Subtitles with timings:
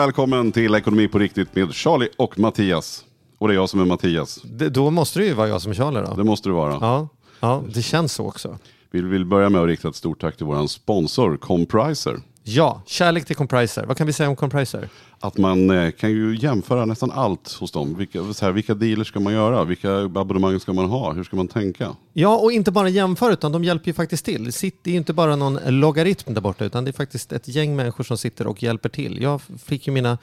[0.00, 3.04] Välkommen till Ekonomi på riktigt med Charlie och Mattias.
[3.38, 4.42] Och det är jag som är Mattias.
[4.44, 6.14] Det, då måste det ju vara jag som är Charlie då.
[6.14, 6.78] Det måste det vara.
[6.80, 7.08] Ja,
[7.40, 8.58] ja, det känns så också.
[8.90, 12.20] Vi vill börja med att rikta ett stort tack till vår sponsor Compriser.
[12.52, 13.84] Ja, kärlek till Compriser.
[13.86, 14.88] Vad kan vi säga om Compriser?
[15.20, 17.94] Att man eh, kan ju jämföra nästan allt hos dem.
[17.98, 19.64] Vilka, så här, vilka dealer ska man göra?
[19.64, 21.12] Vilka abonnemang ska man ha?
[21.12, 21.96] Hur ska man tänka?
[22.12, 24.52] Ja, och inte bara jämföra utan de hjälper ju faktiskt till.
[24.52, 27.48] Sitt, det är ju inte bara någon logaritm där borta utan det är faktiskt ett
[27.48, 29.22] gäng människor som sitter och hjälper till.
[29.22, 30.18] Jag fick ju mina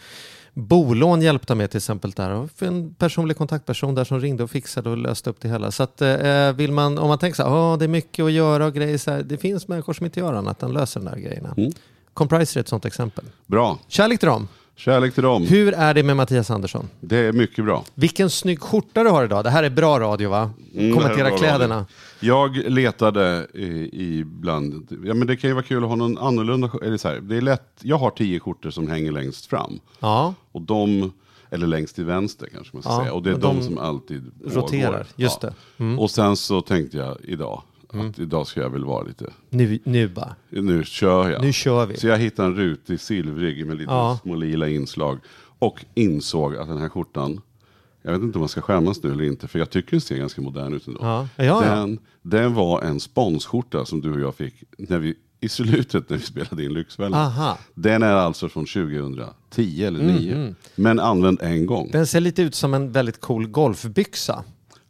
[0.54, 4.90] bolån hjälpta med till exempel där och en personlig kontaktperson där som ringde och fixade
[4.90, 5.72] och löste upp det hela.
[5.72, 8.32] Så att eh, vill man, om man tänker så här, oh, det är mycket att
[8.32, 11.06] göra och grejer så här, det finns människor som inte gör annat än löser de
[11.06, 11.54] där grejerna.
[11.58, 11.72] Mm.
[12.18, 13.26] Compriser är ett sånt exempel.
[13.46, 13.80] Bra.
[13.88, 14.48] Kärlek till dem.
[14.76, 15.44] Kärlek till dem.
[15.44, 16.90] Hur är det med Mattias Andersson?
[17.00, 17.84] Det är mycket bra.
[17.94, 19.44] Vilken snygg skjorta du har idag.
[19.44, 20.52] Det här är bra radio va?
[20.76, 21.76] Mm, Kommentera kläderna.
[21.76, 21.88] radio.
[22.20, 23.48] Jag letade
[23.94, 27.20] ibland, ja men det kan ju vara kul att ha någon annorlunda, eller så här,
[27.20, 29.80] det är lätt, jag har tio skjortor som hänger längst fram.
[30.00, 31.12] Ja, Och de,
[31.50, 33.14] eller längst till vänster kanske man ska Ja, säga.
[33.14, 35.06] Och det är de, de som alltid roterar, pågår.
[35.16, 35.54] just det.
[35.78, 36.00] Mm.
[36.00, 40.08] Och sen så tänkte jag idag, att idag ska jag väl vara lite, nu, nu
[40.08, 40.36] bara.
[40.50, 41.42] nu kör jag.
[41.42, 41.98] Nu kör vi.
[41.98, 44.20] Så jag hittade en rutig silvrig med lite Ja.
[44.24, 45.20] små lila inslag.
[45.60, 47.42] Och insåg att den här skjortan,
[48.02, 50.18] jag vet inte om man ska skämmas nu eller inte, för jag tycker den ser
[50.18, 51.00] ganska modern ut ändå.
[51.02, 51.28] Ja.
[51.36, 51.62] Ja, ja.
[51.76, 56.18] Den, den var en sponsskjorta som du och jag fick när vi, i slutet när
[56.18, 57.56] vi spelade in Lyxfällan.
[57.74, 60.56] Den är alltså från 2010 eller 2009.
[60.76, 61.90] Men använd en gång.
[61.92, 64.44] Den ser lite ut som en väldigt cool golfbyxa.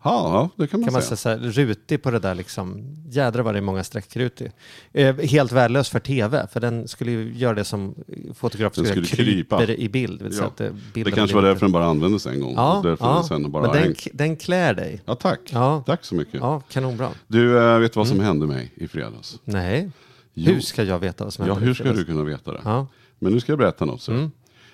[0.07, 1.15] Ja, ja, det kan man Kan man säga.
[1.17, 2.95] säga här, rutig på det där liksom.
[3.09, 4.51] Jädrar vad det är många streck rutig.
[4.93, 7.95] Eh, helt värdelös för tv, för den skulle ju göra det som
[8.35, 9.57] fotografen skulle, skulle krypa.
[9.57, 10.33] kryper i bild.
[10.39, 10.45] Ja.
[10.45, 12.53] att, eh, Det bilden kanske var därför den bara användes en gång.
[12.55, 13.13] Ja, därför ja.
[13.13, 15.01] den sen bara men den, den klär dig.
[15.05, 15.39] Ja, tack.
[15.51, 15.83] Ja.
[15.85, 16.33] Tack så mycket.
[16.33, 17.09] Ja, kanonbra.
[17.27, 19.39] Du, äh, vet du vad som hände mig i fredags?
[19.43, 19.91] Nej,
[20.33, 20.53] Jo.
[20.53, 22.61] hur ska jag veta vad som Ja, händer i hur ska du kunna veta det?
[22.63, 22.87] Ja.
[23.19, 24.01] Men nu ska jag berätta något.
[24.01, 24.11] Så.
[24.11, 24.31] Mm.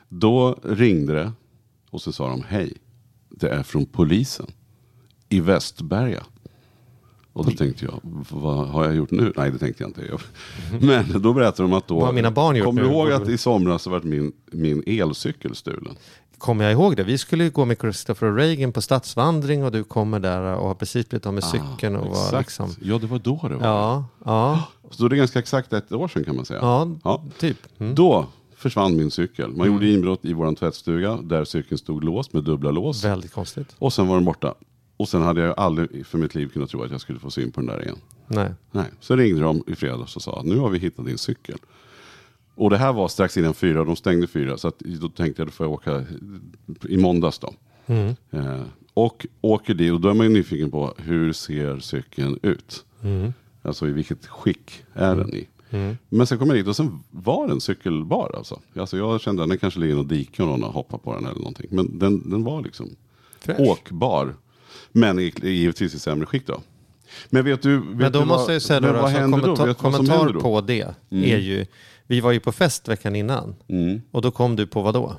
[0.10, 1.32] Då ringde det
[1.90, 2.74] och så sa de hej,
[3.30, 4.46] det är från polisen
[5.34, 6.24] i Västberga.
[7.34, 8.00] Och då tänkte jag,
[8.30, 9.34] vad har jag gjort nu?
[9.36, 10.18] Nej, det tänkte jag inte.
[10.86, 13.28] Men då berättade de att då, Vad har mina barn gjort kommer du ihåg att
[13.30, 15.96] i somras så vart min, min elcykel stulen?
[16.38, 17.04] Kommer jag ihåg det?
[17.04, 20.76] Vi skulle ju gå med Christopher Reagan på stadsvandring och du kommer där och har
[20.76, 22.70] precis blivit av med cykeln och var Ah, liksom...
[22.82, 23.68] Ja, det var då det var.
[23.68, 26.60] Ja, ja, Så det är ganska exakt ett år sedan kan man säga.
[26.62, 27.24] ja, Ja.
[27.40, 27.58] typ.
[27.80, 27.96] Mm.
[27.96, 29.52] Då försvann min cykel.
[29.52, 33.04] Man gjorde inbrott i vår tvättstuga där cykeln stod låst med dubbla lås.
[33.04, 33.76] Väldigt konstigt.
[33.80, 34.54] Och sen var den borta.
[35.04, 37.52] Och sen hade jag aldrig för mitt liv kunnat tro att jag skulle få syn
[37.52, 37.98] på den där igen.
[38.28, 38.52] Nej.
[38.72, 38.86] Nej.
[39.00, 41.58] Så ringde de i fredags och sa nu har vi hittat din cykel.
[42.56, 44.58] Och det här var strax innan fyra de stängde fyra.
[44.58, 46.06] Så att, då tänkte jag då får jag åka
[46.90, 47.54] i måndags då.
[47.86, 48.16] Mm.
[48.32, 48.62] Eh,
[48.94, 52.86] och åker dit och då är man ju nyfiken på hur ser cykeln ut?
[53.02, 53.34] Mm.
[53.62, 55.48] Alltså i vilket skick är den i?
[56.10, 58.60] Men sen kom jag dit och sen var den cykelbar alltså.
[58.76, 61.14] alltså jag kände att den kanske ligger i något dike och någon har hoppat på
[61.14, 61.68] den eller någonting.
[61.70, 62.90] Men den, den var liksom
[63.40, 63.60] Fräsch.
[63.60, 64.36] åkbar.
[64.96, 66.62] Men i- givetvis i sämre skick då.
[67.30, 70.34] Men vet du, vet Men då du måste vad, jag säga vad alltså, kommentar, kommentar
[70.40, 70.82] på det
[71.12, 71.66] är ju,
[72.08, 74.02] vi var ju på fest veckan innan Mm.
[74.12, 75.16] och då kom du på vad då?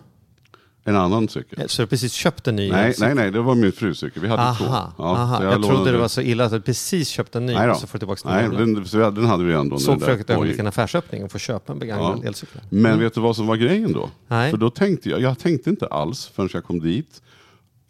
[0.87, 1.69] En annan cykel?
[1.69, 2.71] Så du precis köpt en ny?
[2.71, 4.23] Nej, nej, nej, det var min frus cykel.
[4.23, 4.65] Vi hade två.
[4.65, 5.39] Aha, Ja, aha.
[5.39, 7.73] så jag, trodde det var så illa att du precis köpt en ny Nej då.
[7.73, 8.75] och så får tillbaka Nej, den gamla.
[8.81, 9.79] den, så jag- den hade vi ändå.
[9.79, 10.59] Såg för ett ögonblick pågick.
[10.61, 12.29] en affärsöppning och få köpa en begagnad Ja.
[12.29, 12.61] elcykel.
[12.71, 13.99] Men vet du vad som var grejen då?
[14.03, 14.11] Mm.
[14.29, 14.51] Nej.
[14.51, 17.23] För då tänkte jag, jag tänkte inte alls förrän jag kom dit.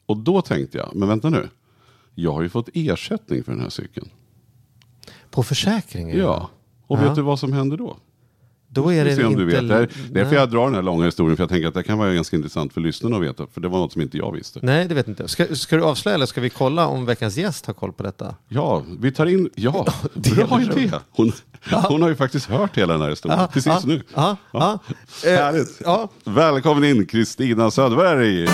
[0.06, 1.48] Och då tänkte jag, men vänta nu.
[2.14, 4.08] Jag har ju fått ersättning för den här cykeln.
[5.30, 6.18] På försäkringen?
[6.18, 6.50] Ja.
[6.86, 7.02] Och Ja.
[7.02, 7.96] vet du vad som händer då?
[8.68, 9.42] Då är det om inte...
[9.44, 9.68] du vet.
[9.68, 11.36] Det är därför jag drar den här långa historien.
[11.36, 13.46] För jag tänker att det kan vara ganska intressant för lyssnarna att veta.
[13.46, 14.60] För det var något som inte jag visste.
[14.62, 15.28] Nej, det vet inte.
[15.28, 18.34] Ska, ska du avslöja eller ska vi kolla om veckans gäst har koll på detta?
[18.48, 20.90] Ja, vi tar in, ja, bra idé.
[21.10, 21.32] Hon,
[21.88, 23.48] hon har ju faktiskt hört hela den här historien.
[23.52, 24.02] Precis ja, nu.
[24.14, 24.78] Ja, ja.
[25.26, 25.80] Eh, Härligt.
[25.84, 26.08] Ja.
[26.24, 28.48] Välkommen in Kristina Söderberg.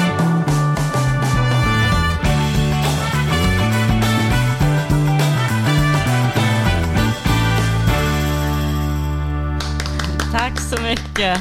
[11.21, 11.41] Mycket.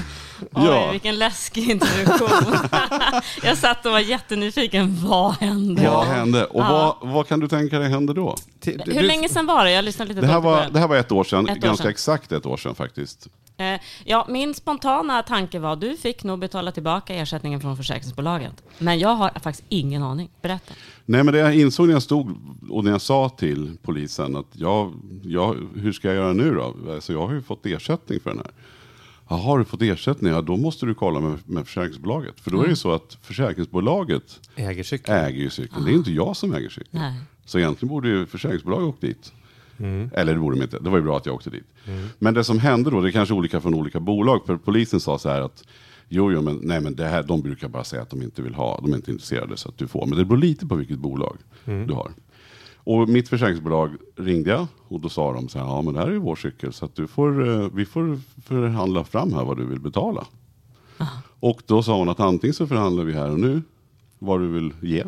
[0.53, 0.91] Oj, Ja.
[0.91, 2.29] vilken läskig introduktion.
[3.43, 4.97] jag satt och var jättenyfiken.
[5.07, 5.89] Vad hände?
[5.89, 6.45] Vad hände?
[6.45, 6.95] Och Ja.
[7.01, 8.35] vad, vad kan du tänka dig hände då?
[8.65, 9.71] Hur du- länge sedan var det?
[9.71, 11.83] Jag lyssnade lite Det här, var, det här var ett år sedan, Ett år ganska
[11.83, 11.91] sedan.
[11.91, 13.27] exakt ett år sedan faktiskt.
[13.57, 18.63] Eh, Ja, min spontana tanke var du fick nog betala tillbaka ersättningen från försäkringsbolaget.
[18.77, 20.29] Men jag har faktiskt ingen aning.
[20.41, 20.73] Berätta.
[21.05, 22.35] Nej men det jag insåg när jag stod
[22.69, 24.93] och när jag sa till polisen att jag,
[25.23, 26.75] jag, hur ska jag göra nu då?
[26.93, 28.51] Alltså jag har ju fått ersättning för den här.
[29.29, 30.31] Jaha, har du fått ersättning?
[30.33, 32.39] Ja, då måste du kolla med, med försäkringsbolaget.
[32.39, 35.17] För då är det ju så att försäkringsbolaget Äger cykeln.
[35.17, 35.85] äger cykeln.
[35.85, 36.89] Det är inte jag som äger cykeln.
[37.01, 37.13] Nej.
[37.45, 39.33] Så egentligen borde ju försäkringsbolaget åkt dit.
[40.13, 40.79] Eller det borde de inte.
[40.79, 41.67] Det var ju bra att jag åkte dit.
[42.19, 44.45] Men det som hände då, det är kanske olika från olika bolag.
[44.45, 45.63] För polisen sa så här att
[46.11, 48.53] Jo, jo, men, nej, men det här, de brukar bara säga att de inte vill
[48.55, 50.05] ha, de är inte intresserade så att du får.
[50.05, 52.11] Men det beror lite på vilket bolag du har.
[52.83, 56.07] Och mitt försäkringsbolag ringde jag och då sa de så här, ja men det här
[56.07, 59.57] är ju vår cykel så att du får, eh, vi får förhandla fram här vad
[59.57, 60.27] du vill betala.
[61.39, 63.61] Och då sa hon att antingen så förhandlar vi här och nu
[64.19, 65.03] vad du vill ge.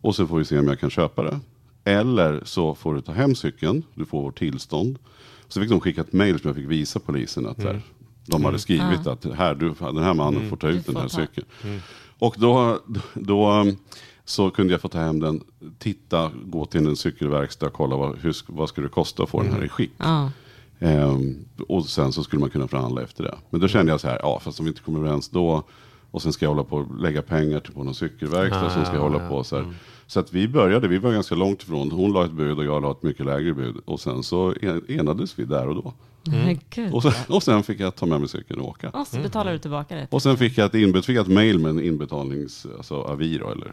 [0.00, 1.40] Och så får vi se om jag kan köpa det.
[1.84, 4.98] Eller så får du ta hem cykeln, du får vårt tillstånd.
[5.48, 7.82] Så fick de skicka ett mail som jag fick visa polisen att där,
[8.26, 11.08] de hade skrivit att här, du, den här mannen får ta ut den här ta.
[11.08, 11.46] cykeln.
[12.18, 12.80] Och då,
[13.14, 13.66] då
[14.24, 15.40] så kunde jag få ta hem den,
[15.78, 19.42] titta, gå till en cykelverkstad och kolla vad, hur, vad skulle det kosta att få
[19.42, 19.90] den här i skick.
[19.98, 20.30] Ja.
[20.78, 23.34] Ehm, och sen så skulle man kunna förhandla efter det.
[23.50, 25.62] Men då kände jag så här, ja fast om vi inte kommer överens då
[26.10, 28.94] och sen ska jag hålla på och lägga pengar till på någon cykelverkstad som ska
[28.94, 29.64] jag hålla på så här.
[30.06, 31.90] Så att vi började, vi var ganska långt ifrån.
[31.90, 33.76] Hon la ett bud och jag la ett mycket lägre bud.
[33.84, 35.92] Och sen så en- enades vi där och då.
[36.70, 36.94] Gud.
[36.94, 38.90] Och sen, och sen fick jag ta med mig cykeln och åka.
[38.90, 40.06] Och så betalar du tillbaka det.
[40.10, 43.38] Och sen fick jag ett, inbet, fick jag ett mail med en inbetalnings, alltså avi
[43.38, 43.72] då, eller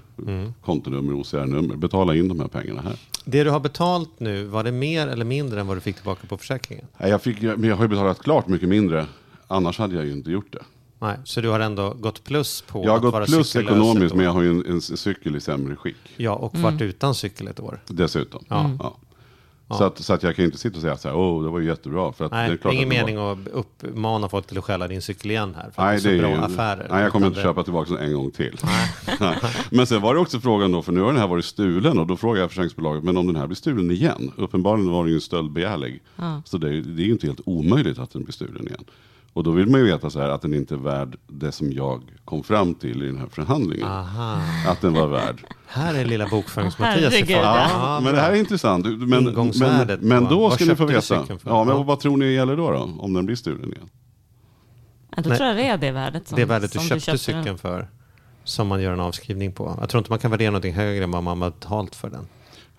[0.61, 1.75] kontonummer, OCR-nummer.
[1.75, 2.95] Betala in de här pengarna här.
[3.25, 6.27] Det du har betalt nu, var det mer eller mindre än vad du fick tillbaka
[6.27, 6.85] på försäkringen?
[6.97, 9.05] Nej, Jag, fick, jag, men jag har ju betalat klart mycket mindre.
[9.47, 10.63] Annars hade jag ju inte gjort det.
[10.99, 14.15] Nej, så du har ändå gått plus på Jag har att gått vara plus ekonomiskt
[14.15, 15.95] men jag har ju en, en cykel i sämre skick.
[16.17, 17.79] Ja, och varit utan cykel ett år.
[17.87, 18.43] Dessutom.
[18.47, 18.71] Ja.
[18.79, 18.97] Ja.
[19.77, 21.59] Så, att, så att jag kan inte sitta och säga så här, åh det var
[21.59, 22.11] ju jättebra.
[22.13, 23.31] För att Nej, det är det är klart ingen att mening var...
[23.31, 25.71] att uppmana folk till att stjäla din cykel igen här.
[25.71, 26.35] För Nej, det det är så ju...
[26.35, 26.87] bra affärer.
[26.89, 28.57] Nej, jag kommer inte det- köpa tillbaka den en gång till.
[29.69, 32.07] Men sen var det också frågan då, för nu har den här varit stulen och
[32.07, 34.31] då frågade jag försäkringsbolaget, men om den här blir stulen igen?
[34.37, 36.01] Uppenbarligen var den ju stöldbegärlig.
[36.45, 38.83] Så det, är- det är ju inte helt omöjligt att den blir stulen igen.
[39.33, 41.71] Och då vill man ju veta så här att den inte är värd det som
[41.71, 43.87] jag kom fram till i den här förhandlingen.
[43.87, 44.37] Aha.
[44.67, 45.41] Att den var värd.
[45.67, 47.31] Här är lilla bokförings-Mattias i.
[47.31, 48.85] Ja, men det här är intressant.
[48.85, 49.23] Men,
[49.59, 51.39] men, men då ska ni få köpte du veta.
[51.45, 52.89] Ja, men vad tror ni gäller då, då?
[52.99, 53.89] Om den blir stulen igen?
[55.15, 55.37] Ja, då Nej.
[55.37, 57.17] tror jag det är det värdet som, Det värdet du som köpte den.
[57.17, 57.89] cykeln för.
[58.43, 59.77] Som man gör en avskrivning på.
[59.79, 62.27] Jag tror inte man kan värdera någonting högre än vad man har betalt för den.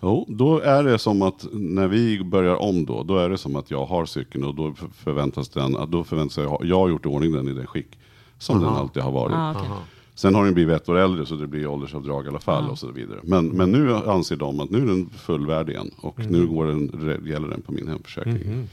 [0.03, 3.57] Jo, då är det som att när vi börjar om då, då är det som
[3.57, 6.89] att jag har cykeln och då för- förväntas den, att då förväntas jag, jag har
[6.89, 7.99] gjort i ordning den i det skick
[8.39, 9.33] som den alltid har varit.
[9.33, 9.69] Ja, okej.
[10.15, 12.79] Sen har den blivit ett år äldre så det blir åldersavdrag i alla fall och
[12.79, 13.19] så vidare.
[13.23, 17.27] Men, men nu anser de att nu är den fullvärdig igen och nu går den,
[17.27, 18.69] gäller den på min hemförsäkring.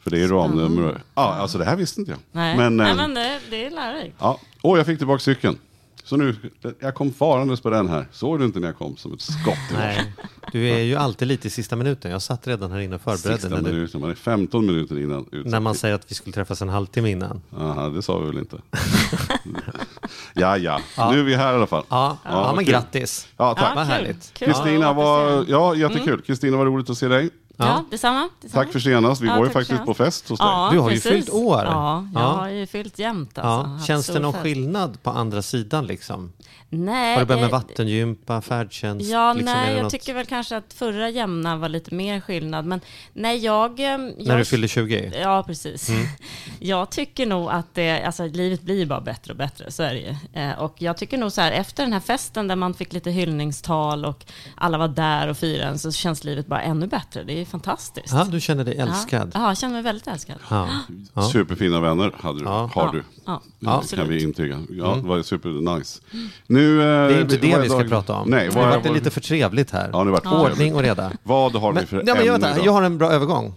[0.00, 1.02] För det är ramnummer.
[1.14, 2.20] Ja, alltså det här visste inte jag.
[2.32, 4.16] Nej, Men, Nej, eh, men det, det är lärorikt.
[4.20, 5.56] Ja, och jag fick tillbaka cykeln.
[6.04, 6.36] Så nu,
[6.80, 8.08] jag kom farandes på den här.
[8.12, 9.58] Såg du inte när jag kom som ett skott?
[9.72, 10.12] Nej,
[10.52, 12.10] du är ju alltid lite i sista minuten.
[12.10, 15.52] Jag satt redan här inne och förberedde Sista minuten, man är 15 minuter innan utsatt
[15.52, 17.42] när man säger att vi skulle träffas en halvtimme innan.
[17.58, 18.56] Aha, det sa vi väl inte.
[20.34, 21.84] ja, ja, nu är vi här i alla fall.
[21.88, 22.72] Ja, ja, vad men kul.
[22.72, 23.28] grattis.
[23.36, 23.76] Ja, tack.
[23.76, 23.94] Vad kul.
[23.94, 24.34] härligt.
[24.34, 24.48] Kul.
[24.48, 26.22] Kristina, Ja, var, ja, jättekul.
[26.22, 27.30] Kristina, var roligt att se dig.
[27.56, 28.28] Ja, detsamma.
[28.40, 28.64] detsamma.
[28.64, 29.20] Tack för senast.
[29.22, 29.86] Vi Ja, var ju faktiskt senast.
[29.86, 30.48] på fest hos dig.
[30.48, 31.12] Ja, Du har ju precis.
[31.12, 31.62] fyllt år.
[31.64, 32.26] Ja, jag Ja.
[32.26, 33.38] har ju fyllt jämt.
[33.38, 33.70] Alltså.
[33.80, 33.86] Ja.
[33.86, 34.42] Känns det någon fest.
[34.42, 36.32] skillnad på andra sidan liksom?
[36.68, 39.10] Nej, Har du börjat med eh, vattengympa, färdtjänst?
[39.10, 42.64] Ja, liksom, nej, jag något- tycker väl kanske att förra jämna var lite mer skillnad.
[42.66, 42.80] Men
[43.12, 43.80] nej, jag...
[43.80, 45.12] eh, När jag du fyllde 20?
[45.22, 45.88] Ja, precis.
[45.88, 46.06] Mm.
[46.58, 50.00] Jag tycker nog att det, alltså, livet blir bara bättre och bättre, så är det
[50.00, 50.40] ju.
[50.42, 53.10] Eh, och jag tycker nog så här, efter den här festen där man fick lite
[53.10, 57.22] hyllningstal och alla var där och firade så känns livet bara ännu bättre.
[57.24, 58.12] Det är fantastiskt.
[58.12, 59.30] Ja, du känner dig älskad?
[59.34, 60.36] Ja, ja jag känner mig väldigt älskad.
[60.50, 60.68] Ja.
[61.14, 61.22] Ja.
[61.22, 62.70] Superfina vänner hade du, Ja.
[62.74, 63.02] har Ja, du.
[63.24, 64.08] ja, Det kan absolut.
[64.08, 64.62] vi intyga.
[64.70, 66.00] Ja, det var supernice.
[66.46, 68.30] Nu, eh, Det är inte det vi ska dag- prata om.
[68.30, 69.90] Nej, det vad, har varit lite för trevligt här.
[69.92, 71.12] Ja, det varit för Ordning och reda.
[71.22, 73.54] Vad har vi Men, för ja, men ämne jag, jag har en bra övergång.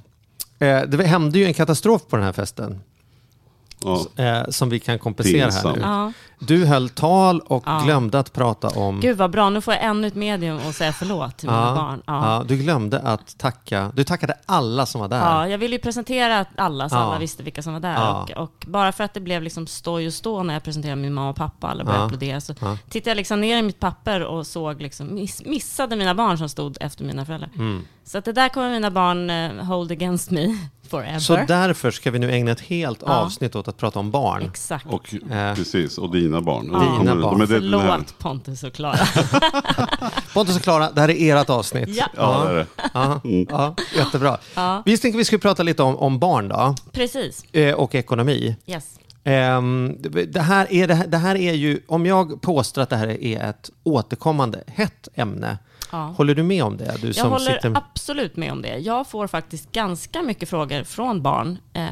[0.59, 2.79] Eh, det hände ju en katastrof på den här festen.
[3.83, 4.23] Ja.
[4.23, 5.75] Eh, som vi kan kompensera här Pinsamt.
[5.75, 5.81] nu.
[5.81, 6.11] Ja.
[6.39, 7.81] Du höll tal och Ja.
[7.85, 8.99] glömde att prata om...
[8.99, 12.01] Gud vad bra, nu får jag ännu ett medium och säga förlåt till mina barn.
[12.05, 13.91] ja, du glömde att tacka.
[13.95, 15.19] Du tackade alla som var där.
[15.19, 16.99] Ja, jag ville ju presentera alla så Ja.
[16.99, 17.93] alla visste vilka som var där.
[17.93, 18.21] Ja.
[18.35, 21.13] Och, och bara för att det blev liksom stoj och stå när jag presenterade min
[21.13, 22.05] mamma och pappa, alla började Ja.
[22.05, 22.77] applådera, så Ja.
[22.89, 26.49] tittade jag liksom ner i mitt papper och såg liksom, miss, missade mina barn som
[26.49, 27.49] stod efter mina föräldrar.
[27.55, 27.85] Mm.
[28.05, 30.57] Så att det där kommer mina barn eh, hold against me.
[30.89, 31.19] Forever.
[31.19, 33.13] Så därför ska vi nu ägna ett helt Ja.
[33.13, 34.43] avsnitt åt att prata om barn.
[34.43, 34.85] Exakt.
[34.85, 35.55] Och, Eh.
[35.55, 36.69] Precis, och dina barn.
[36.73, 36.79] Ja.
[36.79, 37.39] De- Dina de- barn.
[37.39, 38.97] de den här- Förlåt Pontus och Klara.
[40.33, 41.89] Pontus och Klara, det här är ert avsnitt.
[41.89, 42.05] Ja.
[42.15, 42.65] Ja, det är det.
[42.93, 44.37] Ja, ja, jättebra.
[44.55, 44.83] Ja.
[44.85, 47.43] Vi tänkte vi skulle prata lite om, om barn då, Precis.
[47.53, 48.55] eh, och ekonomi.
[48.65, 48.99] Yes.
[49.23, 52.89] Ehm, det, det, här är, det, här, det här är ju, om jag påstår att
[52.89, 55.57] det här är ett återkommande hett ämne,
[55.91, 55.97] Ja.
[56.17, 56.95] håller du med om det?
[57.01, 57.77] Du Jag håller sitter...
[57.77, 58.77] absolut med om det.
[58.77, 61.57] Jag får faktiskt ganska mycket frågor från barn.
[61.73, 61.85] Eh,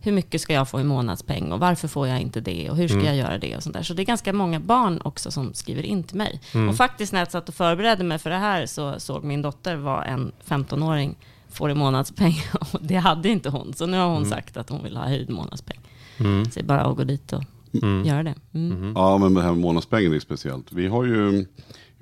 [0.00, 2.88] hur mycket ska jag få i månadspeng och varför får jag inte det och hur
[2.88, 3.06] ska Mm.
[3.06, 3.82] jag göra det och sånt där.
[3.82, 6.40] Så det är ganska många barn också som skriver in till mig.
[6.54, 6.68] Mm.
[6.68, 9.76] Och faktiskt när jag satt och förberedde mig för det här så såg min dotter
[9.76, 11.16] vad en 15-åring
[11.50, 12.34] får i månadspeng
[12.72, 13.72] och det hade inte hon.
[13.74, 14.30] Så nu har hon Mm.
[14.30, 15.78] sagt att hon vill ha höjd månadspeng.
[16.18, 17.42] Så det är bara att gå dit och
[17.82, 18.04] Mm.
[18.06, 18.34] göra det.
[18.54, 18.92] Mm.
[18.96, 20.72] Ja, men det här med månadspengen är speciellt.
[20.72, 21.46] Vi har ju,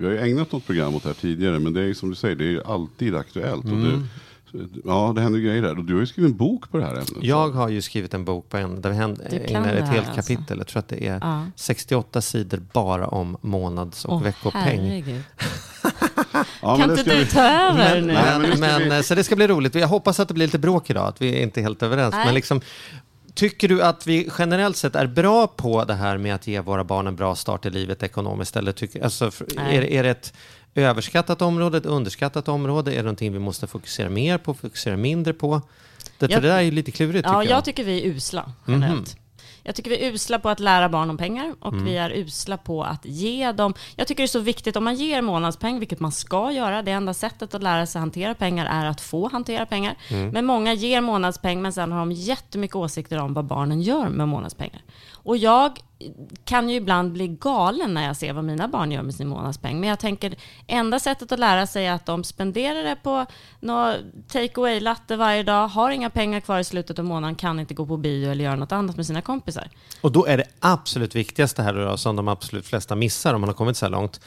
[0.01, 2.09] vi har ju ägnat något program åt det här tidigare, men det är ju som
[2.09, 3.65] du säger, det är ju alltid aktuellt.
[3.65, 4.07] Och Mm.
[4.51, 5.77] det, ja, det händer grejer där.
[5.77, 7.11] Och du har ju skrivit en bok på det här ämnet.
[7.21, 10.21] Jag har ju skrivit en bok på en, där vi ägnar det ett helt alltså.
[10.33, 10.57] kapitel.
[10.57, 11.45] Jag tror att det är Ja.
[11.55, 15.03] 68 sidor bara om månads och Åh, veckopeng.
[16.61, 18.13] ja, Kan inte du vi- ta över Men, nu?
[18.13, 19.75] Nej, men men, nu ska men, vi- eh, Så det ska bli roligt.
[19.75, 22.15] Jag hoppas att det blir lite bråk idag, att vi inte är helt överens.
[22.15, 22.25] Nej.
[22.25, 22.61] Men liksom,
[23.33, 26.83] tycker du att vi generellt sett är bra på det här med att ge våra
[26.83, 28.55] barn en bra start i livet ekonomiskt?
[28.57, 30.33] Eller tycker, alltså, är, är det ett
[30.75, 32.91] överskattat område, ett underskattat område?
[32.91, 35.61] Är det någonting vi måste fokusera mer på, fokusera mindre på?
[36.17, 37.65] Det, Jag- det där är ju lite klurigt Ja, jag jag.
[37.65, 39.17] tycker vi är usla generellt.
[39.63, 41.85] Jag tycker vi är usla på att lära barn om pengar och Mm.
[41.85, 43.73] vi är usla på att ge dem...
[43.95, 46.81] Jag tycker det är så viktigt om man ger månadspeng, vilket man ska göra.
[46.81, 49.95] Det enda sättet att lära sig hantera pengar är att få hantera pengar.
[50.09, 50.29] Mm.
[50.29, 54.27] Men många ger månadspeng, men sen har de jättemycket åsikter om vad barnen gör med
[54.27, 54.81] månadspengar.
[55.13, 55.79] Och jag
[56.45, 59.79] kan ju ibland bli galen när jag ser vad mina barn gör med sin månadspeng.
[59.79, 60.35] Men jag tänker,
[60.67, 63.25] enda sättet att lära sig är att de spenderar det på
[63.59, 63.95] någon
[64.27, 67.85] take away-latte varje dag, har inga pengar kvar i slutet av månaden, kan inte gå
[67.85, 69.69] på bio eller göra något annat med sina kompisar.
[70.01, 73.47] Och då är det absolut viktigaste här då, som de absolut flesta missar om man
[73.47, 74.21] har kommit så här långt,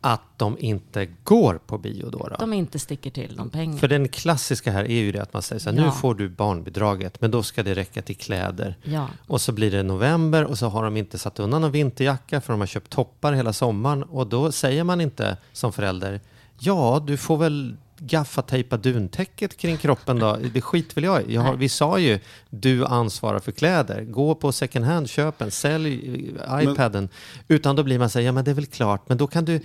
[0.00, 2.18] att de inte går på bio då.
[2.18, 2.36] då.
[2.38, 3.78] De inte sticker till de pengar.
[3.78, 5.84] För den klassiska här är ju det att man säger så här, Ja.
[5.84, 8.76] nu får du barnbidraget, men då ska det räcka till kläder.
[8.84, 9.08] Ja.
[9.26, 12.52] Och så blir det november och så har de inte satt undan någon vinterjacka för
[12.52, 14.02] de har köpt toppar hela sommaren.
[14.02, 16.20] Och då säger man inte som förälder,
[16.58, 20.38] ja du får väl gaffatejpa duntäcket kring kroppen då.
[20.54, 21.38] Det skit väl jag i.
[21.58, 22.18] Vi sa ju,
[22.50, 24.04] du ansvarar för kläder.
[24.04, 27.08] Gå på second hand-köpen, sälj eh, iPaden.
[27.48, 29.44] Utan då blir man så här, ja men det är väl klart, men då kan
[29.44, 29.60] du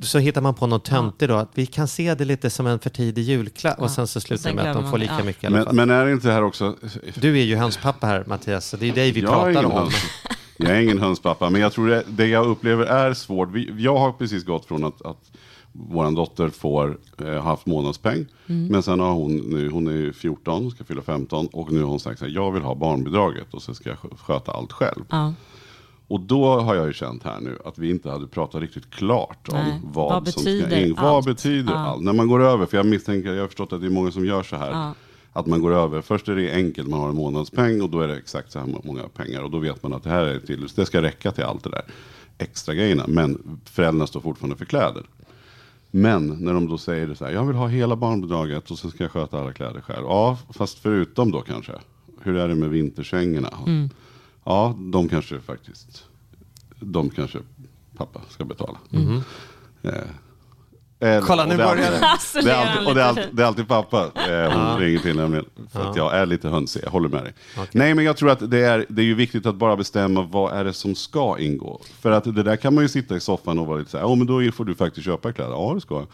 [0.00, 2.78] så hittar man på något töntigt då, att vi kan se det lite som en
[2.78, 5.24] för tidig julklapp och sen så slutar sen det med att de får lika ja.
[5.24, 5.74] mycket i alla fall.
[5.74, 6.76] Men, men är det inte här också...
[7.14, 9.72] Du är ju hönspappa här Mattias, så det är dig vi jag pratar om.
[9.72, 9.94] höns.
[10.56, 13.48] Jag är ingen hönspappa, men jag tror det, det jag upplever är svårt.
[13.52, 15.30] Vi, jag har precis gått från att, att
[15.78, 18.66] vår dotter får eh, haft månadspeng, Mm.
[18.66, 21.88] men sen har hon nu, hon är ju 14, ska fylla 15 och nu har
[21.90, 25.04] hon sagt att jag vill ha barnbidraget och så ska jag skö- sköta allt själv.
[25.10, 25.34] Ja.
[26.08, 29.48] Och då har jag ju känt här nu att vi inte hade pratat riktigt klart
[29.48, 29.80] om Nej.
[29.84, 30.94] vad, Vad som betyder ska in.
[30.94, 31.26] Vad allt?
[31.26, 31.78] betyder Ja.
[31.78, 32.02] allt?
[32.02, 34.26] När man går över, för jag misstänker, jag har förstått att det är många som
[34.26, 34.70] gör så här.
[34.70, 34.94] Ja.
[35.32, 38.08] Att man går över, först är det enkelt, man har en månadspeng och då är
[38.08, 39.42] det exakt så här många pengar.
[39.42, 41.70] Och då vet man att det här är till, det ska räcka till allt det
[41.70, 41.84] där
[42.38, 43.04] extra grejerna.
[43.08, 45.02] Men föräldrarna står fortfarande för kläder.
[45.96, 48.90] Men när de då säger det så här, jag vill ha hela barnbidraget och sen
[48.90, 50.04] ska jag sköta alla kläder själv.
[50.04, 51.72] Ja, fast förutom då kanske.
[52.20, 53.50] Hur är det med vinterkängorna?
[53.66, 53.90] Mm.
[54.44, 56.04] Ja, de kanske faktiskt,
[56.80, 57.38] de kanske
[57.96, 58.78] pappa ska betala.
[59.82, 59.92] Eh,
[61.00, 62.06] eller- Kolla, nu och det är börjar alltid- det.
[62.06, 65.16] Alltså, är alltid, och det är alltid, det är alltid pappa eh, hon ringer till
[65.16, 65.44] nämligen.
[65.72, 67.34] För att jag är lite hönsig, jag håller med dig.
[67.72, 70.52] Nej men jag tror att det är, det är ju viktigt att bara bestämma vad
[70.52, 71.80] är det som ska ingå.
[72.00, 74.04] För att det där kan man ju sitta i soffan och vara lite så här,
[74.04, 75.52] ja men då får du faktiskt köpa kläder.
[75.52, 76.06] Ja det ska jag.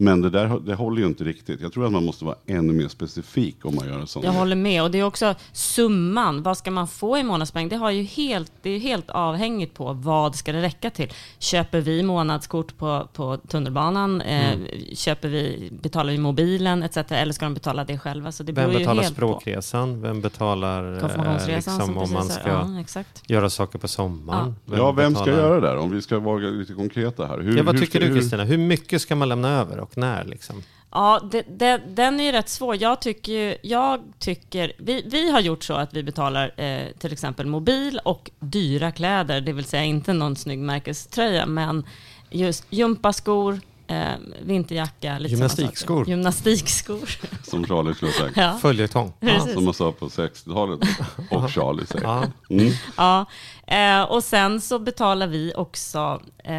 [0.00, 1.60] Men det där det håller ju inte riktigt.
[1.60, 4.32] Jag tror att man måste vara ännu mer specifik om man gör en sån Jag
[4.32, 4.82] håller med.
[4.82, 6.42] Och det är också summan.
[6.42, 7.68] Vad ska man få i månadspeng?
[7.68, 11.12] Det, har ju helt, det är helt avhängigt på vad ska det räcka till.
[11.38, 14.20] Köper vi månadskort på, på tunnelbanan?
[14.20, 14.62] Mm.
[14.64, 16.96] Eh, köper vi, betalar vi mobilen etc.
[16.96, 18.32] Eller ska de betala det själva?
[18.32, 20.00] Så det Vem betalar helt språkresan?
[20.02, 23.22] Vem betalar på eh, konfirmationsresan liksom, som om man ska Ja, exakt.
[23.30, 24.54] göra saker på sommaren?
[24.76, 25.76] Ja, vem ska betalar- göra det där?
[25.76, 27.38] Om vi ska vara lite konkreta här.
[27.40, 28.44] Hur, Ja, vad hur tycker ska- du hur- Kristina?
[28.44, 30.24] Hur mycket ska man lämna över och när?
[30.24, 30.62] Liksom?
[30.90, 32.82] Ja, det, det, den är ju rätt svår.
[32.82, 37.12] Jag tycker, ju- jag tycker vi, vi har gjort så att vi betalar eh, till
[37.12, 41.86] exempel mobil och dyra kläder, det vill säga inte någon snygg märkeströja, men
[42.30, 46.08] just gympaskor, eh, vinterjacka, lite Gymnastikskor.
[46.08, 47.10] Gymnastikskor.
[47.44, 48.36] Som Charlie skulle ha sagt.
[48.36, 48.58] ja.
[48.62, 49.12] Följetong.
[49.20, 49.54] Precis.
[49.54, 50.80] Som man sa på 60-talet.
[51.30, 52.04] Och Charlie säger.
[52.04, 52.24] Ja.
[52.50, 52.72] Mm.
[52.96, 53.26] Ja,
[53.66, 56.52] eh, och sen så betalar vi också, eh,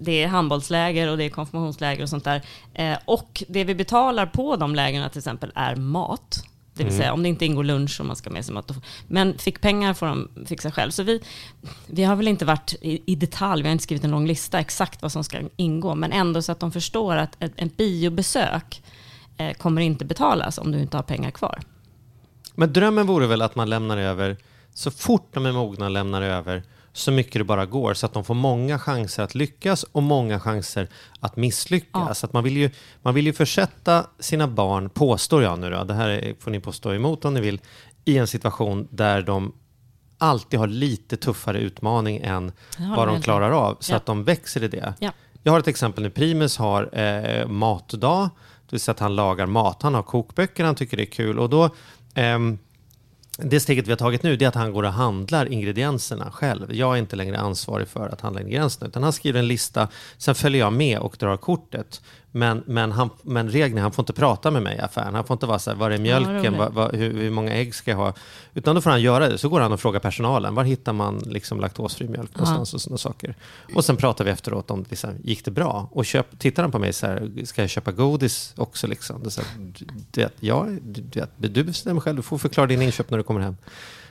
[0.00, 2.42] det är handbollsläger och det är konfirmationsläger och sånt där.
[2.74, 6.44] Eh, och det vi betalar på de lägren till exempel är mat.
[6.76, 8.72] Det vill säga om det inte ingår lunch och man ska med sig mat.
[9.08, 10.90] Men fick pengar får de fixa själv.
[10.90, 11.22] Så vi,
[11.86, 14.58] vi har väl inte varit i, i detalj, vi har inte skrivit en lång lista
[14.58, 15.94] exakt vad som ska ingå.
[15.94, 18.82] Men ändå så att de förstår att ett, ett biobesök
[19.36, 21.60] eh, kommer inte betalas om du inte har pengar kvar.
[22.54, 24.36] Men drömmen vore väl att man lämnar över,
[24.74, 26.62] så fort de är mogna, lämnar över
[26.96, 30.40] så mycket det bara går, så att de får många chanser att lyckas och många
[30.40, 30.88] chanser
[31.20, 32.24] att misslyckas.
[32.24, 32.70] Att man, vill ju,
[33.02, 36.60] man vill ju försätta sina barn, påstår jag nu då, det här är- får ni
[36.60, 37.60] påstå emot om ni vill,
[38.04, 39.52] i en situation där de
[40.18, 42.52] alltid har lite tuffare utmaning än
[42.96, 43.96] vad de klarar av, så Ja.
[43.96, 44.94] att de växer i det.
[44.98, 45.10] Ja.
[45.42, 46.10] Jag har ett exempel nu.
[46.10, 48.30] Primus har eh, matdag,
[48.66, 49.82] det vill säga att han lagar mat.
[49.82, 51.38] Han har kokböcker, han tycker det är kul.
[51.38, 51.70] Och då,
[52.14, 52.58] ehm,
[53.38, 56.74] det steget vi har tagit nu är att han går och handlar ingredienserna själv.
[56.74, 59.88] Jag är inte längre ansvarig för att handla ingredienserna, utan han skriver en lista,
[60.18, 62.02] sen följer jag med och drar kortet.
[62.36, 65.14] Men, men, han, men regeln är han får inte prata med mig i affären.
[65.14, 67.74] Han får inte vara så här, var är mjölken, vad, vad, hur, hur många ägg
[67.74, 68.14] ska jag ha?
[68.54, 69.38] Utan då får han göra det.
[69.38, 72.98] Så går han och frågar personalen, var hittar man liksom laktosfri mjölk någonstans och sådana
[72.98, 73.34] saker.
[73.74, 75.88] Och sen pratar vi efteråt om här, gick det bra?
[75.90, 79.22] Och köp, tittar han på mig så här, ska jag köpa godis också liksom?
[79.22, 79.72] Det är så här,
[80.10, 80.66] det, ja,
[81.36, 83.56] det, du bestämmer själv, du får förklara din inköp när du kommer hem.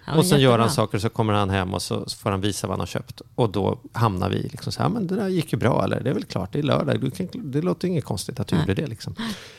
[0.06, 0.70] Ja, och sen gör han jättebra.
[0.70, 3.22] saker så kommer han hem och så får han visa vad han har köpt.
[3.36, 6.10] Och då hamnar vi liksom så här, men det där gick ju bra eller det
[6.10, 8.88] är väl klart, det är lördag, kan, det låter inget konstigt att du gjorde det
[8.88, 9.16] liksom.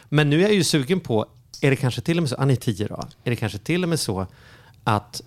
[0.08, 1.26] Men nu är jag ju sugen på,
[1.60, 3.82] är det kanske till och med så, ni är tio då, är det kanske till
[3.82, 4.26] och med så
[4.84, 5.22] att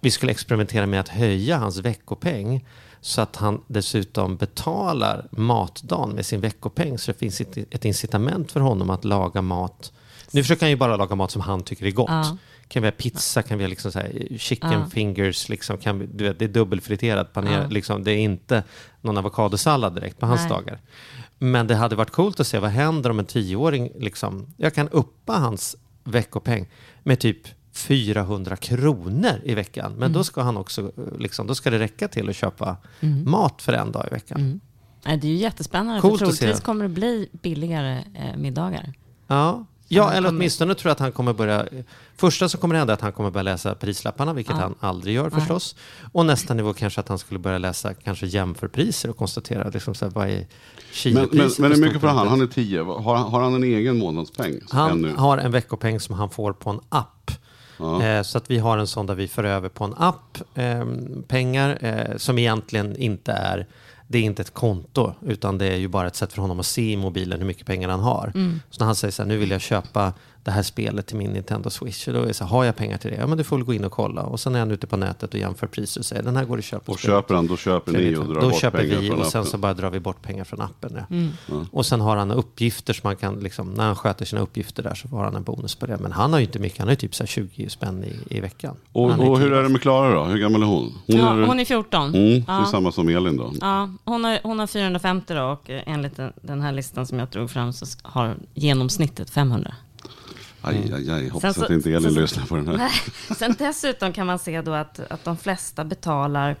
[0.00, 2.64] vi skulle experimentera med att höja hans veckopeng
[3.00, 8.60] så att han dessutom betalar matdagen med sin veckopeng så det finns ett incitament för
[8.60, 9.92] honom att laga mat.
[10.30, 12.10] Nu försöker han ju bara laga mat som han tycker är gott.
[12.10, 12.36] Ja.
[12.68, 14.86] Kan vi ha pizza, kan vi ha liksom så här chicken Ja.
[14.90, 17.68] fingers, liksom, kan vi, du vet, det är dubbelfriterat paner, Ja.
[17.68, 18.62] liksom, det är inte
[19.00, 20.48] någon avokadosallad direkt på hans Nej.
[20.50, 20.80] dagar.
[21.38, 24.88] Men det hade varit coolt att se vad händer om en tioåring, liksom, jag kan
[24.88, 26.66] uppa hans veckopeng
[27.02, 27.38] med typ
[27.72, 29.92] 400 kronor i veckan.
[29.92, 30.12] Men Mm.
[30.12, 32.76] då ska han också, eh, liksom, då ska det räcka till att köpa
[33.24, 34.40] mat för en dag i veckan.
[34.40, 34.60] Mm.
[35.20, 38.92] Det är ju jättespännande, Coolt för troligtvis kommer det bli billigare eh, middagar.
[39.26, 41.66] Ja, ja han eller kommer- åtminstone tror jag att han kommer börja...
[42.16, 44.62] Första så kommer det hända att han kommer börja läsa prislapparna, vilket Ja.
[44.62, 45.76] han aldrig gör förstås.
[46.12, 50.04] Och nästa nivå kanske att han skulle börja läsa kanske jämförpriser och konstatera liksom så
[50.04, 50.46] här, vad är Men,
[50.92, 52.28] kilopriset men, men på hur mycket får han?
[52.28, 52.82] Han är tio.
[52.82, 54.60] Har, han- har han en egen månadspeng?
[54.70, 55.14] Han ännu?
[55.16, 57.30] har en veckopeng som han får på en app.
[57.78, 58.02] Ja.
[58.02, 60.84] Eh, så att vi har en sån där vi för över på en app eh,
[61.28, 63.66] pengar eh, som egentligen inte är
[64.08, 66.66] det är inte ett konto, utan det är ju bara ett sätt för honom att
[66.66, 68.32] se i mobilen hur mycket pengar han har.
[68.70, 70.12] Så när han säger så här, nu vill jag köpa
[70.46, 72.76] det här spelet till min Nintendo Switch, och då är det så här, har jag
[72.76, 73.16] pengar till det?
[73.16, 74.22] Ja, men du får väl gå in och kolla.
[74.22, 76.58] Och sen är han ute på nätet och jämför priser och säger, den här går
[76.58, 76.92] att köpa.
[76.92, 79.26] Och köper han, då köper ni och drar Då bort köper pengar vi från och
[79.26, 79.50] sen appen.
[79.50, 81.00] så bara drar vi bort pengar från appen.
[81.48, 81.64] Ja.
[81.70, 84.94] Och sen har han uppgifter som man kan, liksom, när han sköter sina uppgifter där
[84.94, 85.98] så får han en bonus på det.
[85.98, 88.36] Men han har ju inte mycket, han har ju typ så här 20 spänn i,
[88.36, 88.76] i veckan.
[88.92, 90.24] Och, och hur är det med Klara då?
[90.24, 90.92] Hur gammal är hon?
[91.06, 92.14] Hon ja, är, hon är 14.
[92.14, 92.64] mm, det är ja.
[92.64, 93.52] samma som Elin då.
[93.60, 97.50] Ja, hon har, hon har 450 då och enligt den, här listan som jag drog
[97.50, 99.74] fram så har genomsnittet 500.
[100.66, 101.28] Aj, aj, aj.
[101.28, 102.76] Hoppas så- att inte Elin lyssnar på den här.
[102.76, 102.90] Nej.
[103.36, 106.56] Sen dessutom kan man se då att, att de flesta betalar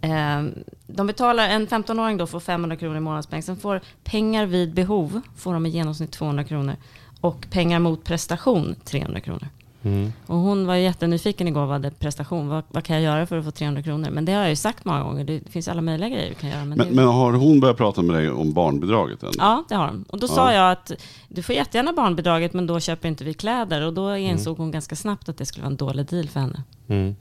[0.00, 0.42] eh,
[0.86, 3.42] de betalar, en 15-åring då får 500 kronor i månadspeng.
[3.42, 6.76] Sen får pengar vid behov, får de i genomsnitt 200 kronor.
[7.20, 9.48] Och pengar mot prestation, 300 kronor.
[9.82, 10.12] Mm.
[10.26, 13.44] Och hon var jättenyfiken igår vad det prestation, vad, vad kan jag göra för att
[13.44, 14.10] få 300 kronor?
[14.10, 16.50] Men det har jag ju sagt många gånger, det finns alla möjliga grejer vi kan
[16.50, 16.64] göra.
[16.64, 19.30] Men Men, det, men har hon börjat prata med dig om barnbidraget än?
[19.38, 20.04] Ja, det har de.
[20.08, 20.34] Och då Ja.
[20.34, 20.92] sa jag att
[21.28, 23.86] du får jättegärna barnbidraget, men då köper inte vi kläder.
[23.86, 24.22] Och då Mm.
[24.30, 26.62] insåg hon ganska snabbt att det skulle vara en dålig deal för henne.
[26.88, 27.16] Mm.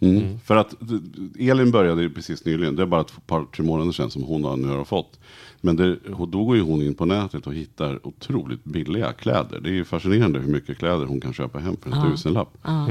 [0.00, 0.38] Mm.
[0.44, 0.74] För att
[1.38, 4.44] Elin började ju precis nyligen, det är bara ett par, tre månader sedan som hon
[4.44, 5.18] har, nu har fått.
[5.60, 5.96] Men det,
[6.28, 9.60] då går ju hon in på nätet och hittar otroligt billiga kläder.
[9.60, 12.10] Det är ju fascinerande hur mycket kläder hon kan köpa hem för en Ja.
[12.10, 12.48] tusenlapp.
[12.62, 12.86] Ja.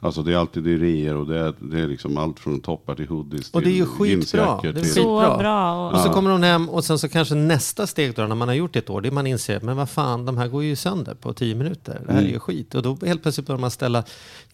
[0.00, 2.60] Alltså det är alltid det är reor och det är, det är liksom allt från
[2.60, 4.60] toppar till hoodies Och det är ju skitbra.
[4.62, 4.92] Det är till...
[4.94, 5.86] Så bra.
[5.88, 8.48] Och, Och så kommer hon hem och sen så kanske nästa steg då när man
[8.48, 10.64] har gjort det ett år, det är man inser, men vad fan, de här går
[10.64, 12.02] ju sönder på tio minuter.
[12.06, 12.74] Det här är ju skit.
[12.74, 14.04] Och då helt plötsligt börjar man ställa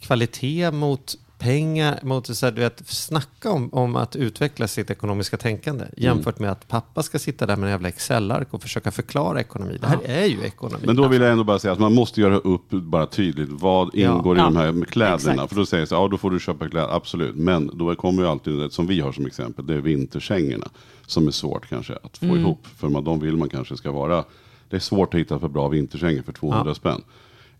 [0.00, 5.36] kvalitet mot pengar, mot så här, du vet, snacka om, om att utveckla sitt ekonomiska
[5.36, 9.40] tänkande jämfört med att pappa ska sitta där med en jävla Excel-ark och försöka förklara
[9.40, 9.78] ekonomi.
[9.80, 10.82] Det här är ju ekonomi.
[10.86, 13.90] Men då vill jag ändå bara säga att man måste göra upp bara tydligt vad
[13.92, 14.14] Ja.
[14.16, 14.44] ingår i Ja.
[14.44, 15.32] de här med kläderna.
[15.32, 15.48] Exakt.
[15.48, 17.34] För då säger jag så ja då får du köpa kläder, absolut.
[17.36, 20.68] Men då kommer ju alltid det som vi har som exempel, det är vinterkängorna.
[21.06, 22.66] Som är svårt kanske att få ihop.
[22.76, 24.24] För man, de vill man kanske ska vara,
[24.70, 26.74] det är svårt att hitta för bra vinterkängor för 200 Ja.
[26.74, 27.02] spänn.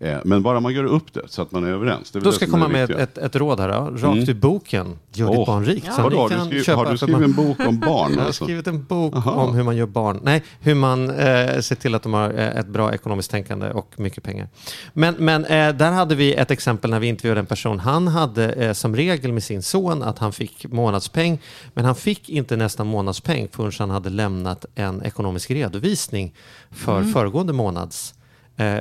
[0.05, 2.11] Eh, men bara man gör upp det så att man är överens.
[2.11, 3.69] Det är Då ska jag komma med ett, ett råd här.
[3.69, 3.75] Då.
[3.75, 4.19] Rakt Mm.
[4.31, 5.47] ur boken Gör ditt Åh.
[5.47, 5.93] barn rikt.
[5.95, 7.81] som Vadå, har du kan skrivit, köpa har du för skrivit man- en bok om
[7.81, 8.11] barn?
[8.14, 8.45] Jag har alltså?
[8.45, 9.31] skrivit en bok Aha.
[9.31, 10.21] om hur man gör barn.
[10.23, 13.95] Nej, hur man eh, ser till att de har eh, ett bra ekonomiskt tänkande och
[13.97, 14.49] mycket pengar.
[14.93, 17.79] Men, men eh, där hade vi ett exempel när vi intervjuade en person.
[17.79, 21.38] Han hade eh, som regel med sin son att han fick månadspeng,
[21.75, 26.35] men han fick inte nästan månadspeng förrän han hade lämnat en ekonomisk redovisning
[26.71, 28.14] för föregående månads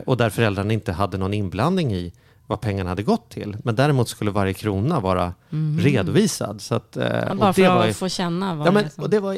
[0.06, 2.14] och där föräldrarna inte hade någon inblandning i
[2.48, 3.58] vad pengarna hade gått till.
[3.64, 5.34] Men däremot skulle varje krona vara
[5.80, 6.62] redovisad.
[6.62, 8.76] Så att, eh, och Bara det för var ju- att få känna vad Ja, det
[8.76, 9.38] men, är som- och det, var,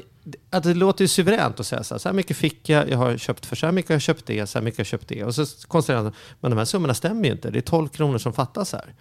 [0.50, 2.98] att det låter ju suveränt att säga så här, så här mycket fick jag, jag
[2.98, 4.88] har köpt för så här mycket har jag köpt det, så här mycket har jag
[4.88, 5.24] köpt det.
[5.24, 8.18] Och så konstaterar han, men de här summorna stämmer ju inte, det är 12 kronor
[8.18, 8.94] som fattas här.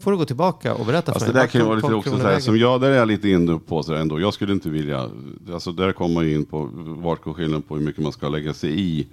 [0.00, 1.40] Får du gå tillbaka och berätta Fast för det mig.
[1.40, 3.08] där vart kan ju vara lite 12 också så här, som jag, där är jag
[3.08, 4.20] lite inne på så här ändå.
[4.20, 5.10] Jag skulle inte vilja,
[5.52, 8.28] alltså där kommer man ju in på vart går skillnaden på hur mycket man ska
[8.28, 9.06] lägga sig i.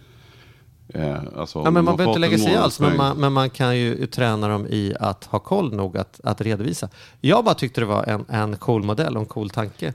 [0.94, 3.50] Eh, alltså, Ja, men man behöver inte lägga sig i alls, men man, men man
[3.50, 6.90] kan ju träna dem i att ha koll nog att, att redovisa.
[7.22, 9.94] Jag bara tyckte det var en, en cool modell och en cool tanke.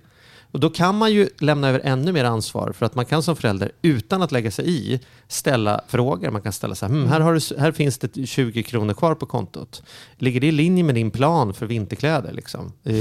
[0.54, 3.36] Och då kan man ju lämna över ännu mer ansvar för att man kan som
[3.36, 6.30] förälder utan att lägga sig i ställa frågor.
[6.30, 9.14] Man kan ställa så här, hm, här, har du, här finns det 20 kronor kvar
[9.14, 9.82] på kontot.
[10.18, 12.32] Ligger det i linje med din plan för vinterkläder?
[12.32, 12.72] Liksom?
[12.84, 12.94] Eh,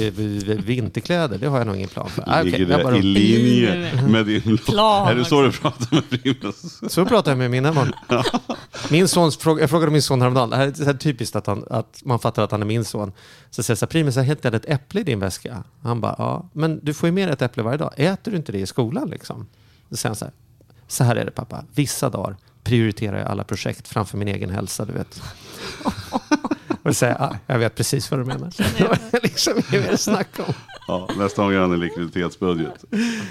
[0.66, 2.22] vinterkläder, det har jag nog ingen plan för.
[2.28, 5.52] Ah, okej, Ligger det bara- i linje linje med din Plan Är det så du
[5.52, 6.80] pratar med Primus?
[6.94, 7.94] Så pratar jag med mina barn.
[8.92, 11.66] Min son, fråga- jag frågade min son häromdagen, det här är så typiskt att, han,
[11.70, 13.12] att man fattar att han är min son.
[13.50, 15.64] Så säger jag så här, Primus, jag hittade ett äpple i din väska.
[15.82, 17.94] Han bara, ja, men du får ju med dig ett äpple varje dag.
[17.98, 19.48] Äter du inte det i skolan liksom?
[19.90, 20.34] Då säger han så här,
[20.88, 24.86] så här är det pappa, vissa dagar prioriterar jag alla projekt framför min egen hälsa,
[24.86, 25.22] du vet.
[26.84, 28.54] Och jag, ah, jag vet precis vad du menar.
[29.12, 30.54] Det liksom inget mer snack om.
[30.88, 32.86] Ja, nästa gång gör han en likviditetsbudget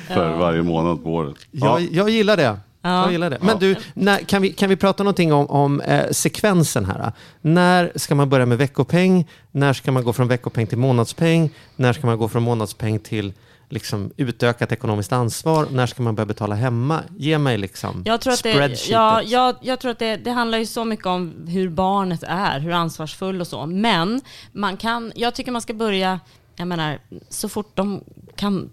[0.07, 1.37] för varje månad på året.
[1.51, 1.81] Ja.
[1.81, 2.43] Jag, jag gillar det.
[2.83, 3.03] Ja.
[3.03, 3.39] Jag gillar det.
[3.41, 7.13] Men du, när, kan, vi, kan vi prata någonting om, om eh, sekvensen här?
[7.41, 9.29] När ska man börja med veckopeng?
[9.51, 11.51] När ska man gå från veckopeng till månadspeng?
[11.77, 13.33] När ska man gå från månadspeng till
[13.73, 15.67] liksom, utökat ekonomiskt ansvar?
[15.71, 17.03] När ska man börja betala hemma?
[17.17, 20.59] Ge mig liksom Jag tror att, det, ja, jag, jag tror att det, det handlar
[20.59, 23.67] ju så mycket om hur barnet är, hur ansvarsfull och så.
[23.67, 24.21] Men
[24.53, 26.21] man kan, jag tycker man ska börja,
[26.57, 28.05] jag menar, så fort de
[28.37, 28.71] kan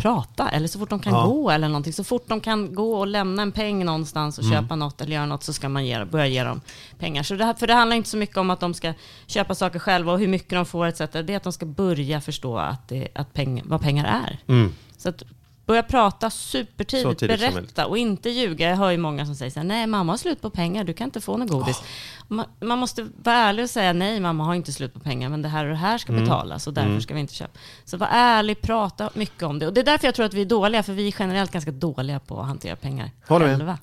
[0.00, 1.26] prata eller så fort de kan Ja.
[1.26, 1.92] gå eller någonting.
[1.92, 4.56] Så fort de kan gå och lämna en peng någonstans och Mm.
[4.62, 6.60] köpa något eller göra något så ska man ge, börja ge dem
[6.98, 7.22] pengar.
[7.22, 8.92] Så det, här- för det handlar inte så mycket om att de ska
[9.26, 10.98] köpa saker själva och hur mycket de får etc.
[10.98, 14.38] Det är att de ska börja förstå att det, att peng, vad pengar är.
[14.52, 14.72] Mm.
[14.96, 15.22] Så att
[15.70, 18.68] börja prata supertidigt, tidigt berätta och inte ljuga.
[18.68, 20.92] Jag hör ju många som säger så här, nej mamma har slut på pengar, du
[20.92, 21.82] kan inte få något godis.
[22.28, 25.42] Man, man måste vara ärlig och säga, nej mamma har inte slut på pengar, men
[25.42, 26.24] det här och det här ska Mm.
[26.24, 27.58] betalas och därför ska vi inte köpa.
[27.84, 29.66] Så var ärlig, prata mycket om det.
[29.66, 31.70] Och det är därför jag tror att vi är dåliga, för vi är generellt ganska
[31.70, 33.56] dåliga på att hantera pengar Håller med.
[33.58, 33.78] själva.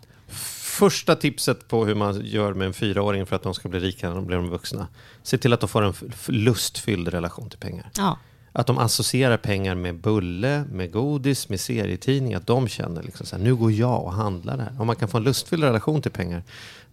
[0.61, 4.07] Första tipset på hur man gör med en fyraåring för att de ska bli rika
[4.07, 4.87] när de blir vuxna.
[5.23, 5.93] Se till att de får en
[6.27, 7.89] lustfylld relation till pengar.
[7.97, 8.17] Ja.
[8.57, 12.33] Att de associerar pengar med bulle, med godis, med serietidning.
[12.33, 14.71] Att de känner liksom så här, nu går jag och handlar här.
[14.79, 16.43] Om man kan få en lustfylld relation till pengar.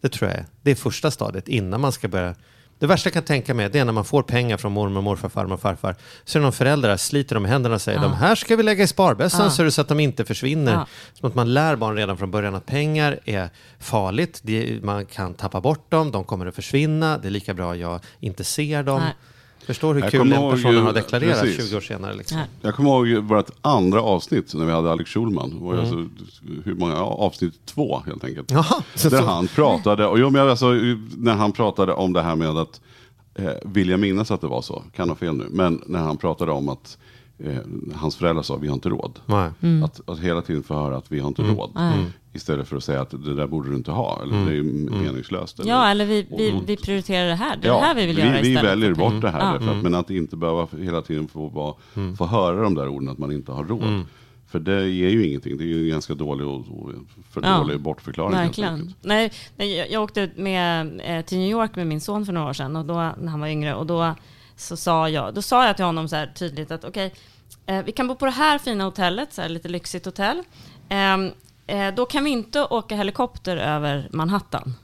[0.01, 2.35] Det tror jag är, det är första stadiet innan man ska börja.
[2.79, 5.29] Det värsta jag kan tänka mig det är när man får pengar från mormor, morfar,
[5.29, 5.97] farmor och farfar.
[6.25, 8.85] Så är det någon föräldrar sliter i händerna och säger de här ska vi lägga
[8.85, 9.51] i sparbössan Ja.
[9.51, 10.73] så, det så att de inte försvinner.
[10.73, 10.87] Ja.
[11.13, 14.41] Som att man lär barn redan från början att pengar är farligt.
[14.43, 17.19] Det, man kan tappa bort dem, de kommer att försvinna.
[17.19, 19.01] Det är lika bra jag inte ser dem.
[19.01, 19.15] Nej.
[19.67, 21.69] Förstår hur Jag kul den ihåg personen ju- har deklarerat precis.
[21.71, 22.15] 20 år senare.
[22.15, 22.39] Liksom.
[22.61, 25.59] Jag kommer ihåg vårt andra avsnitt när vi hade Alex Schulman.
[25.61, 25.81] Var Mm.
[25.85, 26.09] alltså,
[26.65, 26.97] hur många?
[26.97, 28.51] Avsnitt två helt enkelt.
[28.51, 29.17] Jaha, Där så.
[29.25, 30.67] han pratade, och jo, men alltså,
[31.17, 32.81] när han pratade om det här med att,
[33.35, 36.17] eh, vill jag minnas att det var så, kan ha fel nu, men när han
[36.17, 36.99] pratade om att
[37.39, 37.57] eh,
[37.95, 39.21] hans föräldrar sa vi har inte råd.
[39.27, 39.51] Nej.
[39.85, 41.57] Att, att hela tiden få höra att vi har inte Mm.
[41.57, 41.71] råd.
[41.75, 42.05] Nej.
[42.33, 44.63] Istället för att säga att det där borde du inte ha, eller det är ju
[44.91, 45.61] meningslöst.
[45.61, 47.57] Eller, Ja, eller vi, vi, och- vi prioriterar det här.
[47.57, 48.71] Det är Ja, det här vi vill göra vi, vi istället.
[48.73, 49.11] väljer för pengar.
[49.11, 49.53] bort det här, Ja.
[49.53, 52.17] därför att, men att inte behöva hela tiden få, vara, Mm.
[52.17, 54.03] få höra de där orden att man inte har råd.
[54.47, 56.65] För det ger ju ingenting, det är ju en ganska dålig och,
[57.31, 58.35] för Ja, dålig bortförklaring.
[58.37, 58.95] helt Verkligen.
[59.03, 62.53] nej, jag, jag åkte med, eh, till New York med min son för några år
[62.53, 63.75] sedan, och då, när han var yngre.
[63.75, 64.15] Och då,
[64.57, 67.15] så sa jag, då sa jag till honom så här tydligt att okej,
[67.67, 70.43] eh, vi kan bo på det här fina hotellet, så här lite lyxigt hotell.
[70.89, 71.33] Ehm,
[71.67, 74.75] eh, då kan vi inte åka helikopter över Manhattan.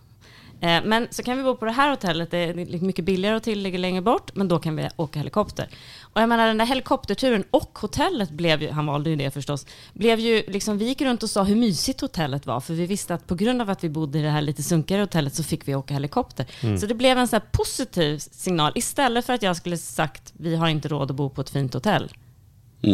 [0.62, 3.42] Eh, Men så kan vi bo på det här hotellet, det är mycket billigare och
[3.42, 5.68] till ligger längre bort, men då kan vi åka helikopter.
[6.02, 9.66] Och jag menar den där helikopterturen och hotellet blev ju, han valde ju det förstås,
[9.92, 13.14] blev ju liksom, vi gick runt och sa hur mysigt hotellet var, för vi visste
[13.14, 15.68] att på grund av att vi bodde i det här lite sunkigare hotellet så fick
[15.68, 16.46] vi åka helikopter.
[16.78, 20.56] Så det blev en så här positiv signal, istället för att jag skulle sagt, vi
[20.56, 22.08] har inte råd att bo på ett fint hotell.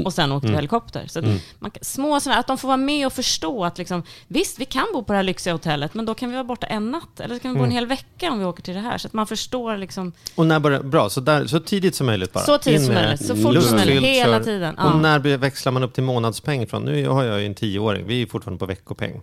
[0.04, 1.04] Och sen åkte vi helikopter.
[1.08, 1.24] Så att
[1.58, 4.86] man, små sådana, att de får vara med och förstå att liksom, visst, vi kan
[4.94, 7.20] bo på det här lyxiga hotellet, men då kan vi vara borta en natt.
[7.20, 8.98] Eller så kan vi bo en hel vecka om vi åker till det här.
[8.98, 12.32] Så att man förstår liksom, Och när börjar, bra, så, där, så tidigt som möjligt
[12.32, 12.44] bara.
[12.44, 14.74] så tidigt som möjligt, så fort som möjligt, hela tiden.
[14.78, 14.96] Och Ja.
[14.96, 16.82] när blir- växlar man upp till månadspeng från?
[16.82, 19.20] Nu har jag ju en tioåring, vi är fortfarande på veckopeng.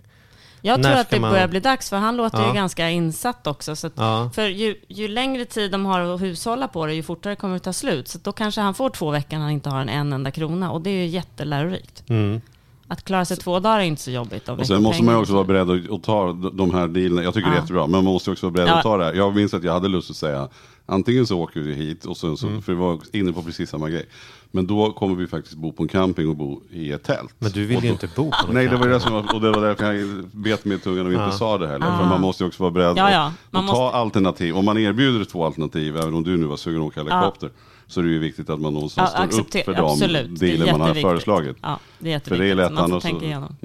[0.66, 2.48] Jag tror att det man- börjar bli dags, för han låter Ja.
[2.48, 3.76] ju ganska insatt också.
[3.76, 4.30] Så att, Ja.
[4.36, 7.60] För ju, ju längre tid de har att hushålla på det, ju fortare kommer det
[7.60, 8.08] ta slut.
[8.08, 10.72] Så då kanske han får två veckor när han inte har en, en enda krona.
[10.72, 12.04] Och det är ju jättelärorikt.
[12.10, 12.42] Mm.
[12.88, 14.50] Att klara sig två dagar är inte så jobbigt.
[14.50, 17.24] Och sen måste man ju också vara beredd att, att ta de- här dealerna.
[17.24, 17.62] Jag tycker det är Ja.
[17.62, 18.74] jättebra, men man måste också vara beredd Ja.
[18.76, 19.14] att ta det här.
[19.14, 20.48] Jag minns att jag hade lust att säga,
[20.86, 22.62] antingen så åker vi hit, och sen så, Mm.
[22.62, 24.06] för vi var inne på precis samma grej.
[24.52, 27.36] Men då kommer vi faktiskt bo på en camping och bo i ett tält.
[27.40, 29.14] Men du vill Och ju då- inte bo på något Nej, det var det som
[29.14, 31.32] var, och det var därför jag bet med tungan och inte Ja.
[31.32, 31.98] sa det heller.
[31.98, 33.26] För man måste ju också vara beredd Ja, ja.
[33.26, 34.58] att, Man att ta måste- alternativ.
[34.58, 37.50] Om man erbjuder två alternativ, även om du nu var sugen att åka helikopter,
[37.88, 40.82] så är det ju viktigt att man någonstans Ja, står upp för de dealer man
[40.82, 41.02] har jätteviktigt.
[41.02, 41.58] föreslagit.
[41.62, 42.58] Ja, det är För det är jätteviktigt.
[42.58, 43.04] lätt Man får annars.
[43.04, 43.56] tänka igenom.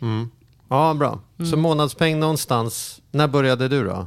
[0.00, 0.30] Mm.
[0.68, 1.18] Ja, bra.
[1.38, 1.50] Mm.
[1.50, 3.00] Så månadspeng någonstans.
[3.10, 4.06] När började du då?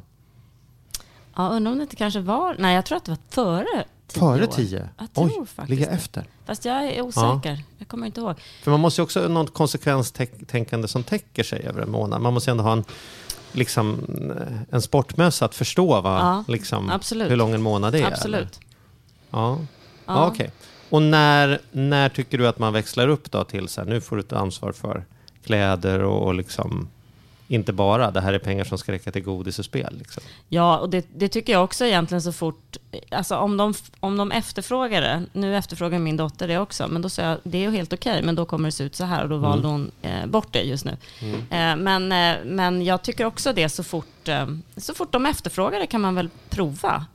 [1.38, 2.56] Ja, undrar om det inte kanske var...
[2.60, 4.52] Nej, jag tror att det var före tio Före år.
[4.52, 4.89] tio?
[4.97, 6.26] Jag tror Oj, faktiskt ligga efter.
[6.45, 7.63] Fast jag är osäker.
[7.78, 8.36] Jag kommer inte ihåg.
[8.63, 12.21] För man måste ju också ha något konsekvenstänkande som täcker sig över en månad.
[12.21, 12.84] Man måste ju ändå ha en,
[13.52, 14.00] liksom,
[14.69, 17.32] en sportmössa att förstå vad, Ja, liksom, absolut.
[17.32, 18.00] hur lång en månad är.
[18.00, 18.12] eller?
[18.12, 18.60] Absolut.
[19.30, 19.65] Ja, ja.
[20.06, 20.28] Ja.
[20.28, 20.52] okej.
[20.89, 24.15] Och när, när tycker du att man växlar upp då till så här, nu får
[24.15, 25.06] du ta ansvar för
[25.43, 26.89] kläder och, och liksom
[27.47, 29.97] inte bara, det här är pengar som ska räcka till godis och spel.
[29.97, 30.23] Liksom.
[30.49, 32.77] Ja, och det, det tycker jag också egentligen så fort,
[33.12, 37.10] alltså om de, om de efterfrågar det, nu efterfrågar min dotter det också, men då
[37.10, 39.30] sa jag det är helt okej, men då kommer det se ut så här och
[39.30, 40.97] då valde hon eh, bort det just nu.
[41.50, 44.47] Eh, men, eh, men jag tycker också det så fort, eh,
[44.78, 47.06] så fort de efterfrågar det kan man väl prova.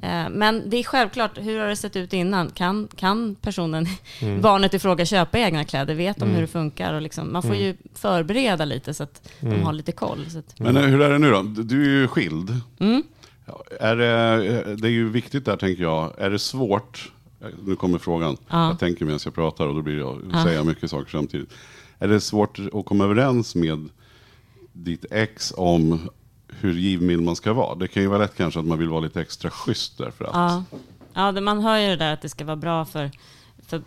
[0.00, 2.50] Eh, men det är självklart, hur har det sett ut innan?
[2.50, 3.86] Kan, kan personen,
[4.40, 5.94] barnet i fråga köpa egna kläder?
[5.94, 6.94] Vet de hur det funkar?
[6.94, 10.26] Och liksom, man får ju förbereda lite så att de har lite koll.
[10.30, 11.42] Så att, Men hur är det nu då?
[11.42, 12.60] Du är ju skild.
[13.46, 16.14] Ja, Är det, det är ju viktigt där tänker jag.
[16.18, 17.12] Är det svårt?
[17.64, 18.36] Nu kommer frågan.
[18.48, 18.68] Ja.
[18.68, 21.52] Jag tänker medan jag pratar och då blir jag säga mycket saker samtidigt.
[21.98, 23.88] Är det svårt att komma överens med
[24.72, 26.08] ditt ex om
[26.48, 27.74] hur givmild man ska vara?
[27.74, 30.34] Det kan ju vara lätt kanske att man vill vara lite extra schysst därför att.
[30.34, 30.64] Ja,
[31.14, 33.10] ja man hör ju det där att det ska vara bra för,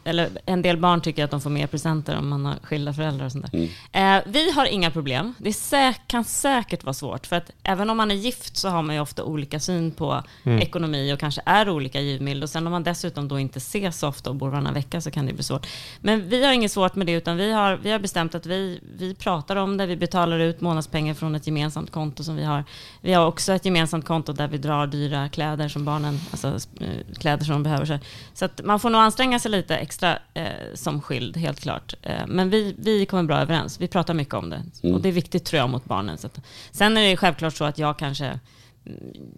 [0.04, 2.93] för, eller en del barn tycker att de får mer presenter om man har skilda
[2.93, 3.69] föräldrar och sånt där.
[4.17, 5.34] Eh, vi har inga problem.
[5.38, 8.82] Det sä- kan säkert vara svårt, för att även om man är gift så har
[8.82, 10.23] man ju ofta olika syn på
[10.62, 12.43] ekonomi och kanske är olika givmild.
[12.43, 15.12] Och sen om man dessutom då inte ses så ofta och bor varannan vecka så
[15.12, 15.67] kan det bli svårt.
[16.02, 18.80] Men vi har inget svårt med det, utan vi har, vi har bestämt att vi,
[18.97, 19.86] vi pratar om det.
[19.86, 22.63] Vi betalar ut månadspengar från ett gemensamt konto som vi har.
[23.02, 26.47] Vi har också ett gemensamt konto där vi drar dyra kläder som barnen, alltså
[26.80, 28.00] eh, kläder som de behöver.
[28.34, 31.93] Så att man får nog anstränga sig lite extra eh, som skild, helt klart.
[32.01, 33.81] Eh, men vi, vi kommer bra överens.
[33.81, 34.63] Vi pratar mycket om det.
[34.93, 36.17] Och det är viktigt tror jag mot barnen.
[36.17, 36.39] Så att,
[36.71, 38.39] sen är det självklart så att jag kanske mm,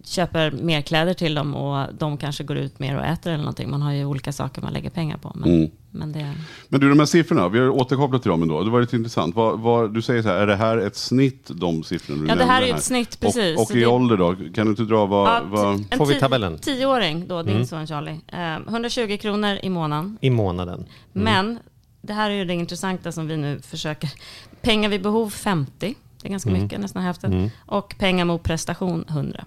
[0.04, 3.70] köper mer kläder till dem och de kanske går ut mer och äter eller någonting.
[3.70, 5.32] Man har ju olika saker man lägger pengar på.
[5.34, 5.70] Men, Mm.
[5.90, 6.34] men det,
[6.68, 8.62] Men du, de här siffrorna, vi har återkopplat till dem ändå.
[8.62, 9.34] Det var lite intressant.
[9.34, 12.34] Vad, vad, du säger så här, är det här ett snitt, de siffrorna du Ja,
[12.34, 13.56] det här är ett snitt, precis.
[13.58, 14.36] Och, och i det- ålder då?
[14.54, 15.28] Kan du inte dra vad...
[15.28, 15.84] Ja, vad...
[15.96, 16.58] Får vi tabellen?
[16.58, 17.66] Tioåring då, din Mm.
[17.66, 18.20] son Charlie.
[18.26, 20.18] Eh, 120 kronor i månaden.
[20.20, 20.86] I månaden.
[21.12, 21.58] Men
[22.02, 24.10] det här är ju det intressanta som vi nu försöker.
[24.62, 25.94] Pengar vid behov 50.
[26.22, 27.50] Det är ganska mycket, nästan hälften.
[27.66, 29.44] Och pengar mot prestation 100.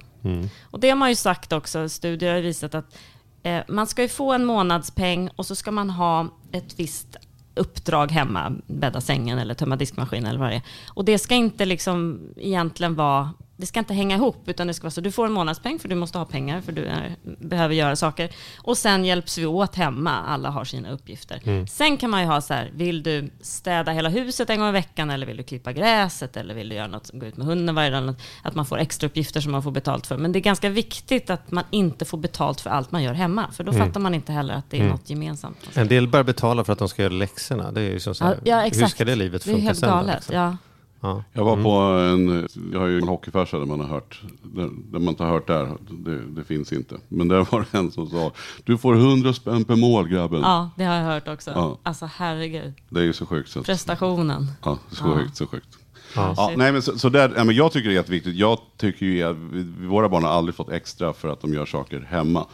[0.64, 2.98] Och det har man ju sagt också, studier har visat att
[3.44, 7.18] eh, man ska ju få en månadspeng och så ska man ha ett visst
[7.56, 10.62] uppdrag hemma, bädda sängen eller tömma diskmaskinen eller vad det är.
[10.88, 13.30] Och det ska inte liksom egentligen vara,
[13.63, 15.89] det ska inte hänga ihop, utan det ska vara så, du får en månadspeng för
[15.89, 18.30] du måste ha pengar, för du är, behöver göra saker.
[18.58, 21.65] Och sen hjälps vi åt hemma, alla har sina uppgifter.
[21.67, 24.71] Sen kan man ju ha så här, vill du städa hela huset en gång i
[24.71, 27.76] veckan, eller vill du klippa gräset, eller vill du göra något, gå ut med hunden
[27.76, 30.17] varje dag, att man får extra uppgifter som man får betalt för.
[30.17, 33.52] Men det är ganska viktigt att man inte får betalt för allt man gör hemma,
[33.52, 35.58] för då fattar man inte heller att det är något gemensamt.
[35.73, 37.71] En del börjar betala för att de ska göra läxorna.
[37.71, 39.65] Det är ju som så här, Ja, ja, hur ska det livet Det är funka
[39.67, 39.89] helt sen?
[39.89, 40.15] då, galet.
[40.15, 40.36] liksom?
[40.36, 40.58] Ja.
[41.04, 41.24] Ja.
[41.34, 45.00] Jag var på en, jag har ju en hockeyfarsa där man har hört, där, där
[45.00, 46.96] man inte har hört där, det, det finns inte.
[47.10, 48.32] Men där var det en som sa,
[48.63, 50.42] du får 100 spänn per mål grabben.
[50.42, 51.52] ja, det har jag hört också.
[51.52, 51.78] Ja.
[51.84, 53.50] Alltså herregud, Det är ju så sjukt.
[53.50, 54.48] Så att, prestationen.
[54.63, 55.13] ja, så Ja.
[55.18, 55.78] sjukt, så sjukt.
[56.16, 56.34] Ja.
[56.38, 58.36] Ja, nej, men så, så där, ja, men jag tycker det är jätteviktigt.
[58.36, 61.66] Jag tycker ju att vi, våra barn har aldrig fått extra för att de gör
[61.66, 62.46] saker hemma.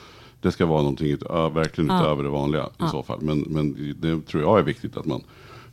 [0.41, 1.17] Det ska vara någonting
[1.53, 2.01] verkligen Ja.
[2.01, 3.19] utöver det vanliga i så fall.
[3.21, 5.21] Men, men det tror jag är viktigt att man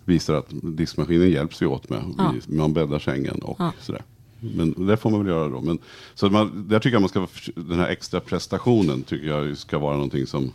[0.07, 2.03] visar att diskmaskinen hjälps vi åt med.
[2.19, 2.35] Ja.
[2.47, 3.73] Vi, man bäddar sängen och Ja.
[3.81, 4.03] sådär.
[4.41, 5.61] Men det får man väl göra då.
[5.61, 5.79] Men,
[6.15, 9.95] så man, där tycker jag man ska, den här extra prestationen tycker jag ska vara
[9.95, 10.53] någonting som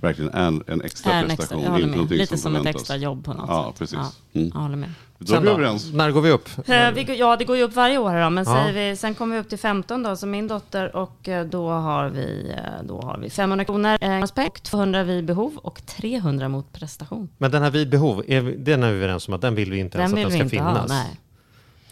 [0.00, 1.72] verkligen är en, en extra Är en extra, prestation.
[1.72, 2.82] håller inte Lite som ett förväntas.
[2.82, 3.78] extra jobb på något Ja, sätt.
[3.78, 3.98] precis.
[3.98, 4.50] Ja, Mm.
[4.54, 4.90] jag håller med.
[5.26, 5.52] Då är vi då?
[5.52, 5.92] överens.
[5.92, 6.48] När går vi upp?
[6.68, 8.66] Eh, vi, ja, det går ju upp varje år då, men Ja.
[8.74, 12.08] vi, sen kommer vi upp till 15 då, så min dotter, och eh, då har
[12.08, 16.72] vi, eh, då har vi 500 kronor eh, och 200 vid behov och 300 mot
[16.72, 17.28] prestation.
[17.38, 19.70] Men den här vid behov, är vi, den är vi överens om att den vill
[19.70, 20.78] vi inte ens Den att vill den ska finnas.
[20.78, 21.20] ha, nej.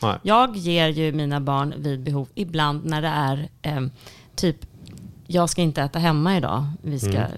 [0.03, 0.17] Nej.
[0.23, 3.81] Jag ger ju mina barn vid behov ibland när det är eh,
[4.35, 4.57] typ
[5.27, 6.67] jag ska inte äta hemma idag.
[6.83, 7.29] Vi ska, Mm.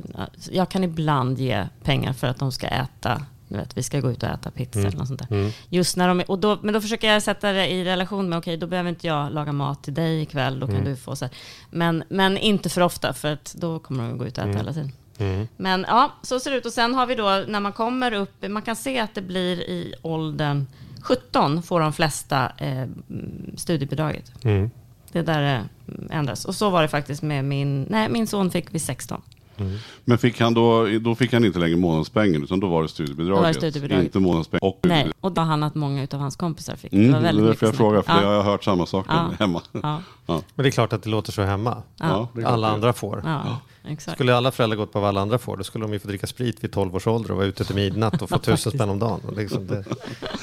[0.51, 3.23] Jag kan ibland ge pengar för att de ska äta.
[3.49, 4.89] Du vet, vi ska gå ut och äta pizza Mm.
[4.89, 5.53] eller något sånt där.
[5.69, 8.57] Just när de och då, men då försöker jag sätta det i relation med, okej,
[8.57, 10.89] då behöver inte jag laga mat till dig ikväll, då kan Mm.
[10.89, 11.35] du få så här.
[11.71, 14.73] Men, men inte för ofta, för att då kommer de gå ut och äta hela
[14.73, 14.93] tiden.
[15.19, 15.49] Mm.
[15.57, 16.67] Men ja, så ser det ut.
[16.67, 19.61] Och sen har vi då, när man kommer upp, man kan se att det blir
[19.61, 20.67] i åldern
[21.03, 24.33] 17 får de flesta eh, mm, studiebidraget.
[24.45, 24.71] Mm.
[25.13, 25.61] Det där eh,
[26.19, 26.45] ändras.
[26.45, 29.23] Och så var det faktiskt med min, nej min son fick vid 16.
[30.05, 33.39] Men fick han då, då fick han inte längre månadspengen utan då var det studiebidraget.
[33.39, 34.05] Då var det studiebidraget.
[34.05, 34.61] Inte månadspengen.
[34.63, 36.93] Och Nej, och då har han att många av hans kompisar fick.
[36.93, 38.23] Mm, det var det är väldigt därför jag mycket frågar, för ja.
[38.23, 39.31] jag har hört samma sak Ja.
[39.39, 39.63] hemma.
[39.73, 41.83] Ja, Men det är klart att det låter så hemma.
[41.99, 42.67] Alla det.
[42.69, 43.23] andra får.
[43.89, 44.17] Exakt.
[44.17, 46.27] Skulle alla föräldrar gått på vad alla andra får, då skulle de ju få dricka
[46.27, 48.99] sprit vid 12 års ålder och vara ute till midnatt och få tusen spänn om
[48.99, 49.21] dagen.
[49.37, 49.85] Liksom det,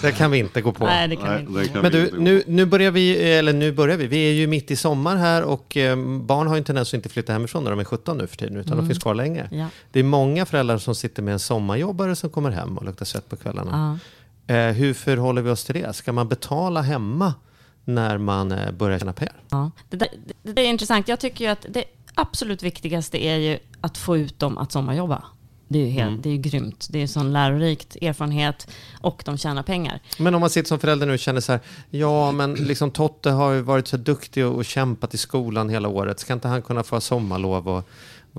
[0.02, 0.86] det kan vi inte gå på.
[0.86, 1.74] Nej, det kan Nej, vi inte.
[1.74, 4.72] kan Men du, nu, nu börjar vi, eller nu börjar vi, vi är ju mitt
[4.72, 7.72] i sommar här och eh, barn har ju en tendens att inte flytta hemifrån när
[7.72, 9.50] de är 17 nu för tiden, utan de finns kvar länge.
[9.52, 9.68] Ja.
[9.92, 13.30] Det är många föräldrar som sitter med en sommarjobbare som kommer hem och luktar svett
[13.30, 14.00] på kvällarna.
[14.48, 14.56] Ja.
[14.56, 15.96] Eh, hur förhåller vi oss till det?
[15.96, 17.34] Ska man betala hemma
[17.86, 19.36] när man eh, börjar tjäna pengar?
[19.50, 19.72] Ja.
[19.90, 20.08] Det, där,
[20.44, 21.08] det, det är intressant.
[21.08, 21.84] Jag tycker ju att det
[22.16, 25.24] absolut viktigaste är ju att få ut dem att sommarjobba.
[25.72, 26.88] Det är ju, helt, det är ju grymt.
[26.90, 28.68] Det är sån lärorikt erfarenhet
[29.02, 30.00] och de tjänar pengar.
[30.20, 33.30] Men om man sitter som förälder nu och känner så här, ja men liksom Totte
[33.30, 36.62] har ju varit så duktig och, och kämpat i skolan hela året, ska inte han
[36.62, 37.90] kunna få sommarlov och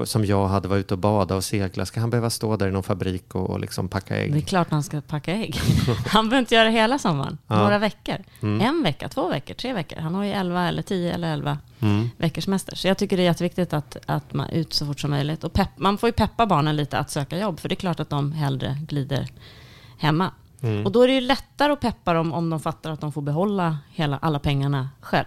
[0.05, 2.71] som jag hade varit ute och bada och segla, ska han behöva stå där i
[2.71, 4.33] någon fabrik och, och liksom packa ägg?
[4.33, 5.61] Det är klart han ska packa ägg.
[6.07, 7.39] Han behöver inte göra det hela sommaren.
[7.47, 7.59] Ja.
[7.63, 8.17] Några veckor.
[8.41, 10.01] En vecka, två veckor, tre veckor.
[10.01, 11.59] Han har ju 11 eller 10 eller 11
[12.17, 12.77] veckors semester.
[12.77, 15.45] Så jag tycker det är jätteviktigt att, att man är ut så fort som möjligt.
[15.45, 17.61] Och pepp, man får ju peppa barnen lite att söka jobb.
[17.61, 19.29] För det är klart att de hellre glider
[19.99, 20.31] hemma.
[20.85, 23.23] Och då är det ju lättare att peppa dem om de fattar att de får
[23.23, 25.27] behålla hela, alla pengarna själv.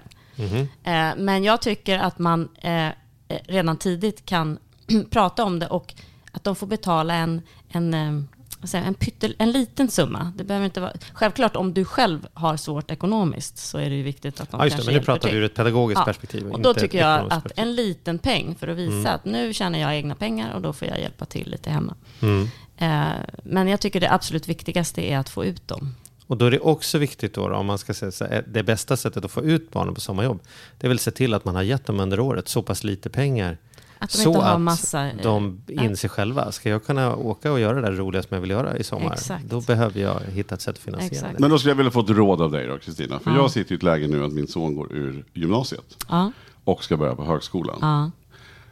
[0.83, 2.89] Eh, men jag tycker att man eh,
[3.27, 4.59] redan tidigt kan
[5.09, 5.93] prata om det och
[6.31, 10.33] att de får betala en, en, eh, en, pyttel, en liten summa.
[10.35, 14.03] Det behöver inte vara, självklart om du själv har svårt ekonomiskt så är det ju
[14.03, 16.05] viktigt att de Ja, just det, kanske men nu pratar vi ur ett pedagogiskt Ja,
[16.05, 16.47] perspektiv.
[16.47, 19.95] Och då tycker jag att en liten peng för att visa att nu tjänar jag
[19.95, 21.95] egna pengar och då får jag hjälpa till lite hemma.
[22.21, 22.47] Mm.
[22.77, 25.95] Eh, men jag tycker det absolut viktigaste är att få ut dem.
[26.27, 28.63] Och då är det också viktigt då, då, om man ska säga så här, det
[28.63, 30.39] bästa sättet att få ut barnen på sommarjobb,
[30.79, 32.83] det är väl att se till att man har gett dem under året så pass
[32.83, 33.57] lite pengar
[33.99, 35.07] Att de så att massa...
[35.07, 38.41] eh, de inser själva, ska jag kunna åka och göra det där roliga som jag
[38.41, 39.45] vill göra i sommar, Exakt.
[39.45, 41.33] då behöver jag hitta ett sätt att finansiera Exakt.
[41.33, 41.39] det.
[41.41, 43.19] Men då skulle jag vilja få ett råd av dig då, Kristina.
[43.19, 43.37] För Ja.
[43.37, 46.31] jag sitter i ett läge nu att min son går ur gymnasiet Ja,
[46.63, 47.77] och ska börja på högskolan.
[47.81, 48.11] ja,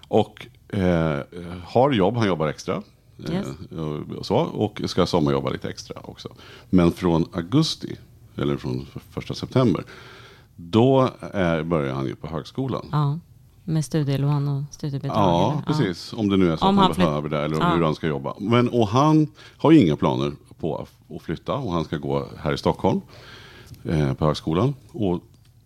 [0.07, 1.19] Och eh,
[1.65, 2.83] har jobb, han jobbar extra.
[3.17, 3.47] Yes.
[3.71, 3.79] Eh,
[4.17, 6.29] och, så, och ska sommarjobba lite extra också.
[6.69, 7.95] Men från augusti,
[8.35, 9.83] eller från första september,
[10.55, 12.85] då är, börjar han ju på högskolan.
[12.91, 13.19] ja.
[13.65, 15.17] Med studielån och studiebidrag.
[15.17, 15.61] Ja, eller?
[15.65, 16.13] precis.
[16.13, 17.75] Om det nu är så Om att han han behöver det eller Ja.
[17.75, 18.33] hur han ska jobba.
[18.39, 22.53] Men, och han har ju inga planer på att flytta och han ska gå här
[22.53, 23.01] i Stockholm
[23.83, 24.73] eh, på högskolan.
[24.91, 25.19] Och,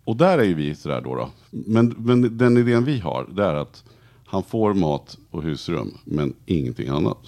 [0.04, 1.14] och där är ju vi sådär då.
[1.14, 1.28] då.
[1.50, 3.84] Men, men den idén vi har, det är att
[4.26, 7.18] han får mat och husrum, men ingenting annat.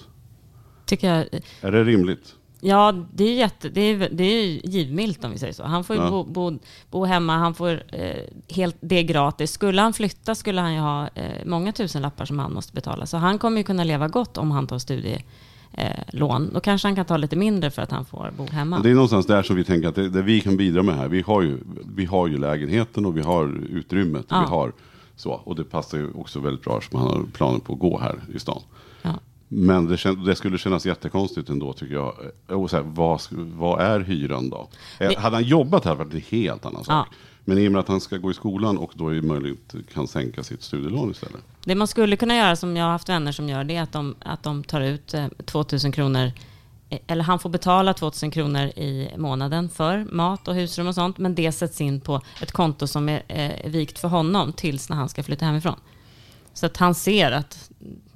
[0.91, 1.25] Tycker jag.
[1.61, 2.35] Är det rimligt?
[2.61, 5.63] Ja, det är, jätte, det är, det är givmilt om vi säger så.
[5.63, 6.09] Han får ju Ja.
[6.09, 6.59] bo, bo,
[6.91, 8.15] bo hemma, han får eh,
[8.49, 9.51] helt, det är gratis.
[9.51, 13.05] Skulle han flytta skulle han ju ha eh, många tusen lappar som han måste betala.
[13.05, 15.21] Så han kommer ju kunna leva gott om han tar studielån.
[15.73, 16.49] Eh, lån.
[16.53, 18.79] Då kanske han kan ta lite mindre för att han får bo hemma.
[18.79, 21.07] Det är någonstans där som vi tänker att det, det vi kan bidra med här.
[21.07, 21.57] Vi har ju,
[21.95, 24.25] vi har ju lägenheten och vi har utrymmet.
[24.25, 24.41] Och Ja.
[24.41, 24.71] vi har
[25.15, 27.99] så, och det passar ju också väldigt bra som han har planer på att gå
[27.99, 28.61] här i stan.
[29.53, 32.15] Men det, kän, det skulle kännas jättekonstigt ändå tycker jag.
[32.47, 34.69] Och så här, vad, vad är hyran då?
[34.99, 37.07] Eh, Det- Hade han jobbat här var det en helt annan sak.
[37.11, 37.15] Ja.
[37.45, 39.73] Men i och med att han ska gå i skolan och då är det möjligt
[39.93, 41.41] kan sänka sitt studielån istället.
[41.65, 43.91] Det man skulle kunna göra, som jag har haft vänner som gör, det är att
[43.91, 46.31] de, att de tar ut eh, 2000 kronor,
[46.89, 51.17] eh, eller han får betala 2000 kronor i månaden för mat och husrum och sånt,
[51.17, 54.97] men det sätts in på ett konto som är eh, vikt för honom tills när
[54.97, 55.75] han ska flytta hemifrån.
[56.53, 57.69] Så att han ser att,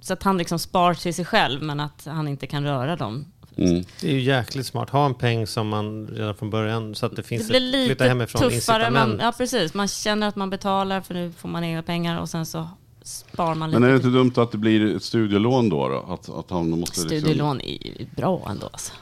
[0.06, 3.26] så att han liksom spar till sig själv, men att han inte kan röra dem.
[3.58, 3.84] Mm.
[4.02, 4.90] Det är ju jäkligt smart.
[4.90, 7.88] Ha en peng som man redan från början, så att det finns Det blir ett
[7.88, 8.92] flytta lite hemifrån tuffare.
[8.92, 9.22] Man, incitament.
[9.22, 9.74] ja, precis.
[9.74, 12.70] Man känner att man betalar för nu får man egna pengar och sen så
[13.04, 13.80] spar man lite.
[13.80, 15.88] Men är det inte dumt att det blir ett studielån då?
[15.88, 16.14] då?
[16.14, 18.70] Att, att han måste liksom, Studielån är ju bra ändå.
[18.72, 18.94] Alltså.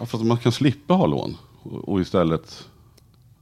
[0.00, 2.67] ja, för att man kan slippa ha lån och, och istället...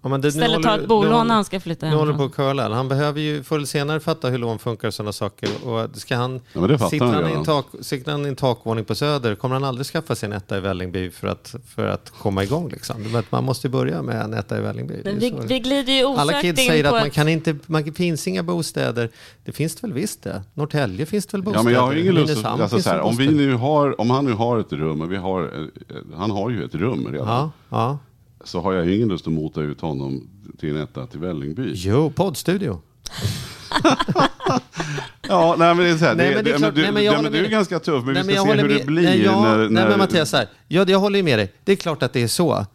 [0.06, 2.30] Ja, men det, Istället ta ett bolån håller- när han ska flytta Nu håller hemifrån.
[2.30, 2.74] på att curla.
[2.74, 5.48] Han behöver ju förr eller senare fatta hur lån funkar och sådana saker.
[5.64, 7.44] Och ska han, Ja, sitter, han han i en redan.
[7.44, 10.56] tak, sitter han i en takvåning på Söder kommer han aldrig skaffa sig en etta
[10.56, 12.68] i Vällingby för att, för att komma igång.
[12.68, 13.22] Liksom.
[13.30, 14.94] Man måste ju börja med en etta i Vällingby.
[15.04, 17.82] Vi, vi glider ju osökt Alla kids in säger på att man kan inte, man,
[17.84, 19.10] det finns inga bostäder.
[19.44, 20.42] Det finns det väl visst det.
[20.54, 21.58] Norrtälje finns det väl bostäder.
[21.60, 22.60] Ja, men jag har ingen lust att...
[22.60, 25.16] Alltså, så här, om, vi nu har, om han nu har ett rum, och vi
[25.16, 27.98] har, eh, han har ju ett rum redan, Ja, ja.
[28.46, 30.28] Så har jag ingen lust att mota ut honom
[30.58, 31.72] till en etta till Vällingby.
[31.74, 32.80] Jo, poddstudio.
[35.28, 36.92] Ja, nej men det är så här, Nej, det, men det är klart- du, nej,
[36.92, 38.86] men jag men du är ganska tuff, men Nej, vi ska jag se hur det
[38.86, 39.56] blir nej, ja, när...
[39.58, 41.52] Nej, när men Mattias, här, ja, jag håller ju med dig.
[41.64, 42.66] Det är klart att det är så.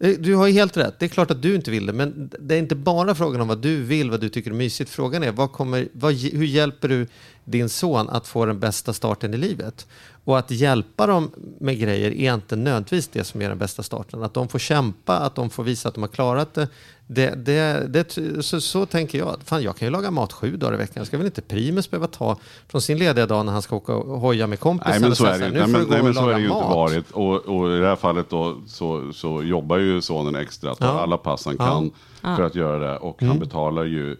[0.00, 0.98] Eh, Du har ju helt rätt.
[0.98, 1.92] Det är klart att du inte vill det.
[1.92, 4.90] Men det är inte bara frågan om vad du vill, vad du tycker är mysigt.
[4.90, 7.06] Frågan är vad kommer, vad, hur hjälper du
[7.50, 9.86] din son att få den bästa starten i livet?
[10.24, 11.30] Och att hjälpa dem
[11.60, 14.22] med grejer är inte nödvändigtvis det som är den bästa starten.
[14.22, 16.68] Att de får kämpa, att de får visa att de har klarat det.
[17.06, 19.36] det, det, det så, så tänker jag.
[19.44, 21.06] Fan, jag kan ju laga mat sju dagar i veckan.
[21.06, 22.36] Ska väl inte Primus behöva ta
[22.68, 24.90] från sin lediga dag när han ska åka och hoja med kompisar?
[24.90, 26.10] Nej men så är det ju här, nej, "Nu men, får du nej, gå men
[26.10, 27.10] och så är laga det ju inte mat." varit.
[27.10, 31.00] Och, och i det här fallet då så, så jobbar ju sonen extra, tar Ja.
[31.00, 31.78] alla pass han Ja.
[31.78, 31.90] Mm.
[32.22, 32.96] kan för att göra det.
[32.98, 34.16] Och han betalar ju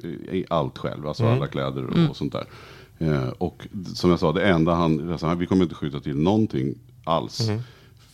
[0.50, 2.44] allt själv, alltså alla kläder och, och sånt där.
[2.98, 6.74] Eh, och som jag sa, det enda han, alltså, vi kommer inte skjuta till någonting
[7.04, 7.48] alls.
[7.48, 7.60] Mm.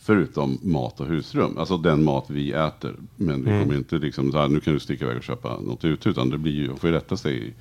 [0.01, 2.95] Förutom mat och husrum, alltså den mat vi äter.
[3.15, 3.63] Men vi Mm.
[3.63, 6.09] kommer inte liksom, så här, nu kan du sticka iväg och köpa något ute.
[6.09, 7.53] Utan det blir ju, får ju rätta sig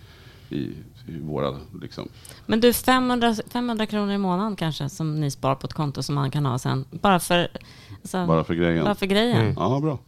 [0.51, 0.61] i, i,
[1.07, 2.09] i våra liksom.
[2.47, 6.14] Men du, 500, 500 kronor i månaden kanske som ni spar på ett konto som
[6.14, 6.85] man kan ha sen.
[6.91, 7.49] Bara för,
[8.03, 8.85] alltså, Bara för grejen.
[8.85, 9.55] bara för grejen.
[9.57, 9.99] Ja, bra.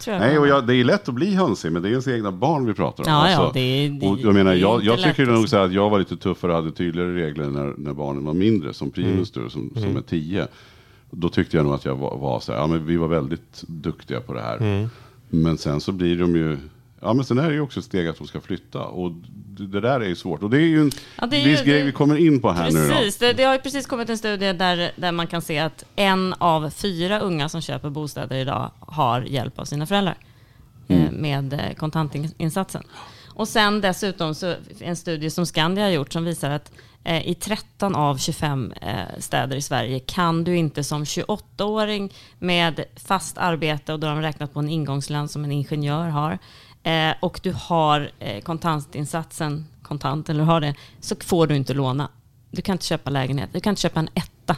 [0.00, 2.08] Tror jag Nej, och jag, det är lätt att bli hönsig, men det är ens
[2.08, 3.10] egna barn vi pratar om.
[3.12, 5.48] Alltså, Ja, ja, det det- och jag menar, jag, jag lätt tycker nog alltså.
[5.48, 8.72] så att jag var lite tuffare och hade tydligare regler när, när barnen var mindre,
[8.74, 10.46] som Primus då, som, som är tio.
[11.10, 13.64] Då tyckte jag nog att jag var, var så här, ja men vi var väldigt
[13.66, 14.88] duktiga på det här.
[15.28, 16.56] Men sen så blir de ju,
[17.00, 18.84] ja men sen är det ju också ett steg att de ska flytta.
[18.84, 19.12] Och
[19.58, 20.42] det, där är ju svårt.
[20.42, 22.70] Och det är ju en Ja, är viss ju- grej vi kommer in på här
[22.70, 22.94] nu då.
[22.94, 25.84] Precis, det, det har ju precis kommit en studie där, där man kan se att
[25.96, 30.16] en av fyra unga som köper bostäder idag har hjälp av sina föräldrar
[30.88, 32.82] eh, med eh, kontantinsatsen.
[33.34, 36.72] Och sen dessutom så en studie som Skandia har gjort som visar att
[37.04, 42.84] eh, i 13 av 25 eh, städer i Sverige kan du inte som 28-åring med
[42.96, 46.38] fast arbete och då har de räknat på en ingångslön som en ingenjör har
[46.82, 52.08] eh, och du har eh, kontantinsatsen kontant eller har det så får du inte låna.
[52.50, 53.50] Du kan inte köpa lägenhet.
[53.52, 54.56] Du kan inte köpa en etta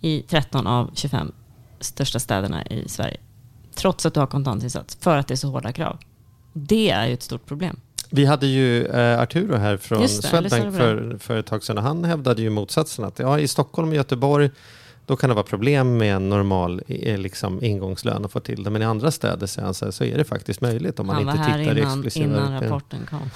[0.00, 1.32] i 13 av 25
[1.80, 3.16] största städerna i Sverige.
[3.74, 5.98] Trots att du har kontantinsats, för att det är så hårda krav.
[6.52, 7.80] Det är ju ett stort problem.
[8.10, 11.78] Vi hade ju eh, Arturo här från Swedbank för, för ett tag sedan.
[11.78, 13.04] Han hävdade ju motsatsen.
[13.04, 14.50] Att ja, i Stockholm och Göteborg
[15.06, 18.70] då kan det vara problem med en normal eh, liksom, ingångslön att få till det.
[18.70, 21.26] Men i andra städer han, så, här, så är det faktiskt möjligt om man Han
[21.26, 22.62] var inte här tittar innan, exklusiva innan utbildningar.
[22.70, 23.30] rapporten kom.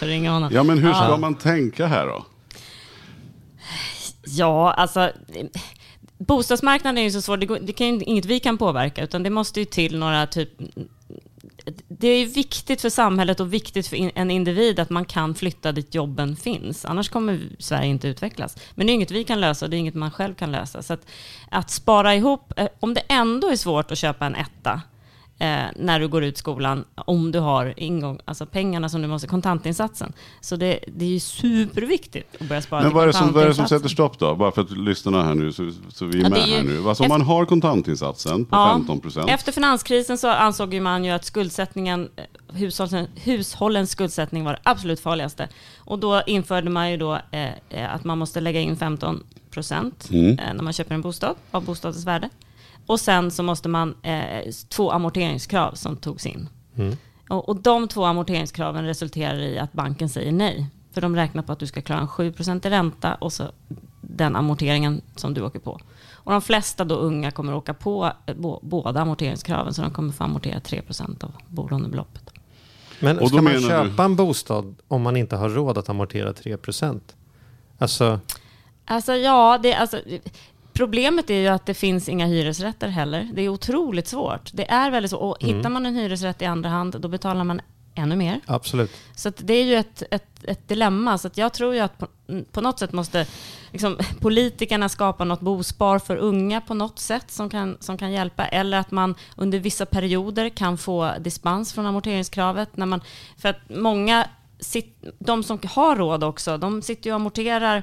[0.08, 0.50] ringa honom.
[0.52, 1.16] Ja men hur ska Ja.
[1.16, 2.26] man tänka här då?
[4.26, 5.10] Ja, alltså
[6.18, 7.36] bostadsmarknaden är ju så svår.
[7.36, 10.26] Det, går, det kan ju inget vi kan påverka, utan det måste ju till några
[10.26, 10.48] typ...
[11.88, 15.94] Det är viktigt för samhället och viktigt för en individ att man kan flytta dit
[15.94, 16.84] jobben finns.
[16.84, 18.56] Annars kommer Sverige inte utvecklas.
[18.74, 20.82] Men det är inget vi kan lösa och det är inget man själv kan lösa.
[20.82, 21.06] Så att,
[21.50, 24.82] att spara ihop, eh, om det ändå är svårt att köpa en etta
[25.42, 29.28] eh, när du går ut skolan, om du har ingång, alltså pengarna som du måste,
[29.28, 30.12] kontantinsatsen.
[30.40, 33.42] Så det, det är ju superviktigt att börja spara Men vad är, det som, vad
[33.42, 34.34] är det som sätter stopp då?
[34.34, 36.62] Bara för att lyssna här nu, så, så vi är Ja, med är ju- här
[36.62, 36.88] nu.
[36.88, 39.30] Alltså om man har kontantinsatsen på 15 procent.
[39.30, 42.24] Efter finanskrisen så ansåg ju man ju att skuldsättningen, eh,
[42.56, 45.48] hushållens, hushållens skuldsättning var det absolut farligaste.
[45.78, 50.08] Och då införde man ju då eh, eh, att man måste lägga in 15 procent
[50.10, 50.38] Mm.
[50.38, 52.28] eh, när man köper en bostad av bostadens värde.
[52.92, 56.48] Och sen så måste man, eh, två amorteringskrav som togs in.
[57.28, 60.66] Och, och de två amorteringskraven resulterar i att banken säger nej.
[60.92, 63.44] För de räknar på att du ska klara en 7 i ränta och så
[64.00, 65.78] den amorteringen som du åker på.
[66.12, 70.12] Och de flesta då unga kommer åka på eh, bå- båda amorteringskraven så de kommer
[70.12, 72.30] få amortera 3% av bolånebeloppet.
[73.00, 76.32] Men Och då ska man köpa en bostad om man inte har råd att amortera
[76.32, 77.00] 3%
[77.78, 78.20] Alltså,
[78.84, 80.00] Alltså ja, det, alltså,
[80.82, 83.30] problemet är ju att det finns inga hyresrätter heller.
[83.34, 84.50] Det är otroligt svårt.
[84.52, 85.20] Det är väldigt svårt.
[85.20, 87.60] Och hittar man en hyresrätt i andra hand, då betalar man
[87.94, 88.40] ännu mer.
[88.46, 88.90] absolut.
[89.14, 91.18] Så det är ju ett, ett, ett dilemma.
[91.18, 92.06] Så jag tror ju att på,
[92.52, 93.26] på något sätt måste
[93.70, 98.46] liksom, politikerna skapa något bospar för unga på något sätt som kan, som kan hjälpa.
[98.46, 102.76] Eller att man under vissa perioder kan få dispens från amorteringskravet.
[102.76, 103.00] När man,
[103.36, 104.26] för att många
[105.18, 107.82] de som har råd också, de sitter ju och amorterar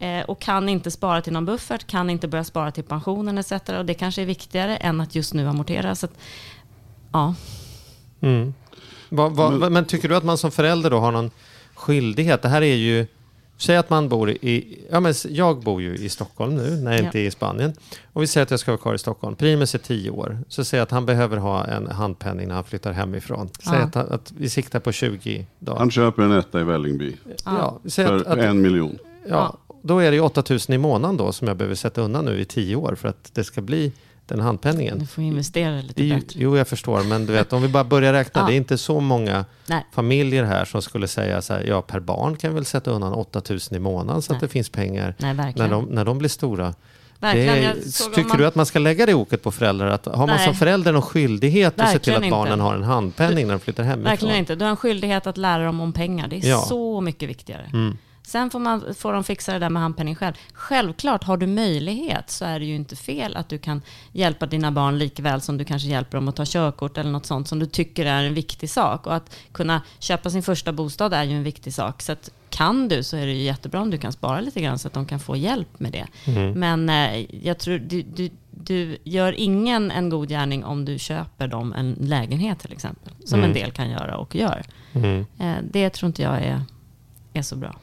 [0.00, 3.52] eh, och kan inte spara till någon buffert, kan inte börja spara till pensionen etc.
[3.78, 5.94] Och det kanske är viktigare än att just nu amortera.
[5.94, 6.12] Så att,
[7.12, 7.34] ja.
[8.20, 8.54] Mm.
[9.08, 11.30] Va, va, men, men tycker du att man som förälder då har någon
[11.74, 12.42] skyldighet?
[12.42, 13.06] Det här är ju,
[13.56, 17.00] säg att man bor i, ja men jag bor ju i Stockholm nu när jag
[17.00, 17.04] Ja.
[17.06, 17.72] inte är i Spanien.
[18.12, 19.36] Och vi säger att jag ska vara kvar i Stockholm.
[19.36, 20.38] Primus är 10 år.
[20.48, 23.48] Så säger jag att han behöver ha en handpenning när han flyttar hemifrån.
[23.60, 23.84] Säg Ja.
[23.84, 25.78] att, att vi siktar på 20 dagar.
[25.78, 28.98] Han köper en etta i Vällingby ja, för att, att, en miljon.
[29.28, 29.56] ja,
[29.88, 32.44] då är det ju 8000 i månaden då som jag behöver sätta undan nu i
[32.44, 33.92] 10 år för att det ska bli
[34.26, 34.98] den handpenningen.
[34.98, 36.40] Du får investera lite ju, bättre.
[36.42, 38.46] jo, jag förstår, men du vet, om vi bara börjar räkna, Ja.
[38.46, 39.86] det är inte så många Nej.
[39.92, 43.76] familjer här som skulle säga så här, ja per barn kan väl sätta undan 8000
[43.76, 44.48] i månaden så att Nej.
[44.48, 45.70] det finns pengar Nej, när verkligen.
[45.70, 46.74] de, när de blir stora.
[47.20, 47.48] verkligen.
[47.64, 47.74] Är,
[48.14, 49.86] tycker man- du att man ska lägga det oket på föräldrar?
[49.86, 50.46] Att, har man Nej.
[50.46, 52.62] som förälder någon skyldighet att se till Verkligen att barnen inte.
[52.64, 54.04] har en handpenning när de flyttar hemifrån?
[54.10, 54.54] Verkligen inte.
[54.54, 56.28] Du har en skyldighet att lära dem om pengar.
[56.28, 56.60] Det är Ja.
[56.60, 57.70] så mycket viktigare.
[57.72, 57.96] Mm.
[58.28, 60.34] Sen får, man, får de fixa det där med handpenning själv.
[60.52, 64.72] Självklart, har du möjlighet så är det ju inte fel att du kan hjälpa dina
[64.72, 67.66] barn likväl som du kanske hjälper dem att ta körkort eller något sånt som du
[67.66, 69.06] tycker är en viktig sak.
[69.06, 72.02] Och att kunna köpa sin första bostad är ju en viktig sak.
[72.02, 74.78] Så att kan du så är det ju jättebra om du kan spara lite grann
[74.78, 76.06] så att de kan få hjälp med det.
[76.32, 76.52] Mm.
[76.60, 81.48] Men eh, jag tror du, du, du gör ingen en god gärning om du köper
[81.48, 83.12] dem en lägenhet till exempel.
[83.24, 83.50] Som Mm.
[83.50, 84.62] en del kan göra och gör.
[84.92, 85.26] Mm.
[85.38, 86.62] Eh, det tror inte jag är,
[87.38, 87.74] är så bra.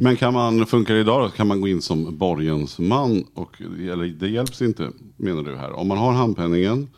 [0.00, 1.28] Men kan man, funkar det idag då?
[1.28, 3.24] Kan man gå in som borgensman?
[3.34, 5.72] Och, eller det hjälps inte, menar du här.
[5.72, 6.88] Om man har handpenningen.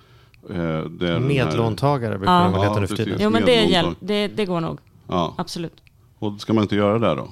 [0.50, 2.48] Eh, det är den här- Medlåntagare brukar Ja.
[2.48, 3.18] väl heta Ja, nu för tiden.
[3.20, 4.78] Jo, men det, hjälp, det, det går nog.
[5.08, 5.34] Ja.
[5.38, 5.74] Absolut.
[6.18, 7.28] Och ska man inte göra det då?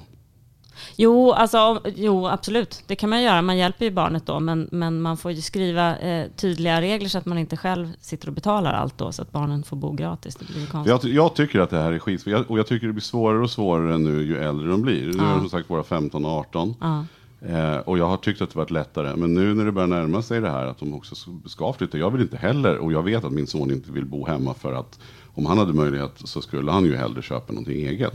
[1.01, 2.83] Jo, alltså, jo, absolut.
[2.87, 3.41] Det kan man göra.
[3.41, 4.39] Man hjälper ju barnet då.
[4.39, 8.27] Men, men man får ju skriva eh, tydliga regler så att man inte själv sitter
[8.27, 9.11] och betalar allt då.
[9.11, 10.35] Så att barnen får bo gratis.
[10.35, 11.03] Det blir konstigt.
[11.03, 12.25] Jag, jag tycker att det här är skit.
[12.47, 15.05] Och jag tycker det blir svårare och svårare nu ju äldre de blir.
[15.05, 16.75] Nu är de som sagt bara 15 och 18.
[16.81, 17.05] Ja.
[17.41, 19.15] Eh, och jag har tyckt att det varit lättare.
[19.15, 21.97] Men nu när det börjar närma sig det här att de också ska flytta.
[21.97, 22.77] Jag vill inte heller.
[22.77, 24.99] Och jag vet att min son inte vill bo hemma för att
[25.33, 28.13] om han hade möjlighet så skulle han ju hellre köpa någonting eget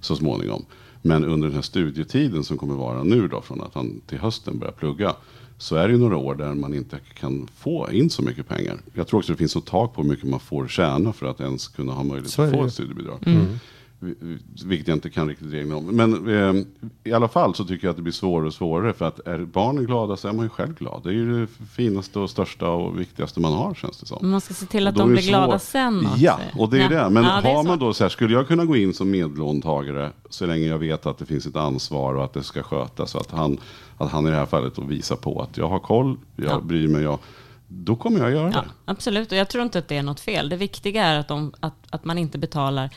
[0.00, 0.64] så småningom.
[1.06, 4.58] Men under den här studietiden som kommer vara nu då från att han till hösten
[4.58, 5.14] börjar plugga.
[5.58, 8.76] Så är det ju några år där man inte kan få in så mycket pengar.
[8.94, 11.40] Jag tror också det finns ett tak på hur mycket man får tjäna för att
[11.40, 13.18] ens kunna ha möjlighet att få ett studiebidrag.
[13.20, 13.58] Vi- vi-
[14.64, 15.84] Vilket jag inte kan riktigt reglerna om.
[15.84, 16.64] Men eh,
[17.04, 18.92] i alla fall så tycker jag att det blir svårare och svårare.
[18.92, 21.00] För att är barnen glada så är man ju själv glad.
[21.04, 24.18] Det är ju det finaste och största och viktigaste man har känns det som.
[24.20, 26.18] Men man ska se till att de blir glada sen också.
[26.18, 27.04] Ja, och det är Ja.
[27.04, 27.10] det.
[27.10, 30.12] Men Ja, det har man då så här, skulle jag kunna gå in som medlåntagare
[30.30, 33.14] så länge jag vet att det finns ett ansvar och att det ska skötas.
[33.14, 33.58] Och att han,
[33.98, 36.60] att han i det här fallet visar på att jag har koll, jag Ja.
[36.60, 37.18] bryr mig, jag,
[37.68, 38.68] då kommer jag göra Ja, det.
[38.84, 40.48] absolut, och jag tror inte att det är något fel.
[40.48, 42.90] Det viktiga är att, de, att, att man inte betalar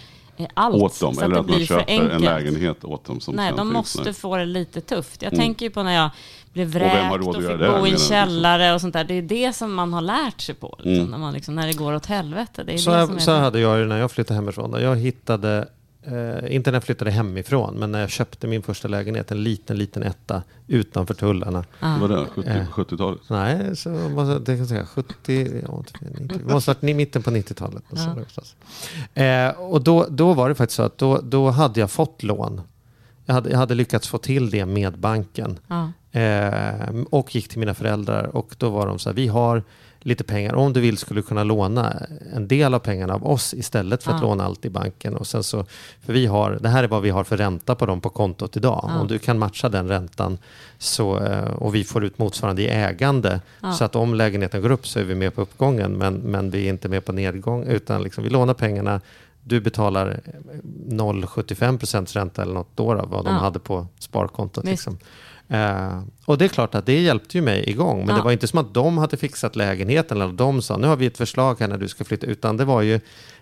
[0.53, 0.75] allt.
[0.75, 3.19] Åt dem, så eller det att man köper en lägenhet åt dem.
[3.19, 3.73] Som Nej, de finns.
[3.73, 4.13] måste Nej.
[4.13, 5.21] få det lite tufft.
[5.21, 5.45] Jag Mm.
[5.45, 6.09] tänker ju på när jag
[6.53, 8.07] blev vräkt och, att göra fick det, bo i en liksom?
[8.09, 9.03] källare och sånt där.
[9.03, 10.75] Det är det som man har lärt sig på.
[10.77, 11.11] Liksom, Mm.
[11.11, 12.63] när, man liksom, när det går åt helvete.
[12.63, 14.81] Det är Så, det här, så här hade jag ju när jag flyttade hemifrån.
[14.81, 15.67] Jag hittade,
[16.03, 19.77] eh, inte när jag flyttade hemifrån, men när jag köpte min första lägenhet, en liten,
[19.77, 21.65] liten etta utanför tullarna.
[21.79, 21.97] Ja.
[22.01, 22.25] Vad var det?
[22.25, 22.67] 70, Eh.
[22.67, 23.21] 70-talet?
[23.29, 26.93] Nej, så måste, det kan jag säga 70, ja, 90, det måste ha varit i
[26.93, 27.83] mitten på 90-talet.
[27.89, 27.97] Ja.
[27.97, 28.07] Ja.
[28.07, 28.55] Någonstans.
[29.13, 32.61] Eh, och då, då var det faktiskt så att då, då hade jag fått lån.
[33.25, 35.59] Jag hade, jag hade lyckats få till det med banken.
[35.67, 35.91] Ja.
[36.19, 39.63] Eh, och gick till mina föräldrar och då var de så här, vi har
[40.01, 40.55] lite pengar.
[40.55, 41.95] Om du vill skulle du kunna låna
[42.35, 44.27] en del av pengarna av oss istället för att Ja.
[44.27, 45.15] låna allt i banken.
[45.15, 45.65] Och sen så,
[46.05, 48.57] för vi har, det här är vad vi har för ränta på dem på kontot
[48.57, 48.85] idag.
[48.87, 48.99] Ja.
[48.99, 50.37] Om du kan matcha den räntan
[50.77, 53.41] så, eh, och vi får ut motsvarande i ägande.
[53.61, 53.73] Ja.
[53.73, 56.65] Så att om lägenheten går upp så är vi med på uppgången men, men vi
[56.65, 59.01] är inte med på nedgång utan liksom, vi lånar pengarna
[59.43, 60.19] du betalar
[60.87, 64.65] 0,75% ränta eller något då, då vad de hade på sparkontot.
[64.65, 64.97] Liksom.
[65.51, 67.99] Eh, och det är klart att det hjälpte ju mig igång.
[67.99, 68.15] Men Ja.
[68.15, 71.05] det var inte som att de hade fixat lägenheten eller de sa nu har vi
[71.05, 72.27] ett förslag här när du ska flytta.
[72.27, 72.99] Utan det var ju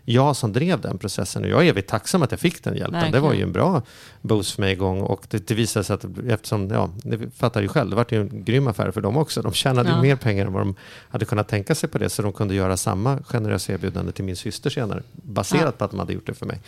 [0.09, 3.11] jag som drev den processen och jag är evigt tacksam att jag fick den hjälpen.
[3.11, 3.35] Det var Verkligen.
[3.37, 3.81] ju en bra
[4.21, 7.67] boost för mig igång och det, det visade sig att eftersom, ja, det fattar ju
[7.67, 9.41] själv, det var ju en grym affär för dem också.
[9.41, 10.01] De tjänade Ja.
[10.01, 10.75] mer pengar än vad de
[11.09, 14.35] hade kunnat tänka sig på det så de kunde göra samma generösa erbjudande till min
[14.35, 15.71] syster senare baserat Ja.
[15.71, 16.59] på att de hade gjort det för mig.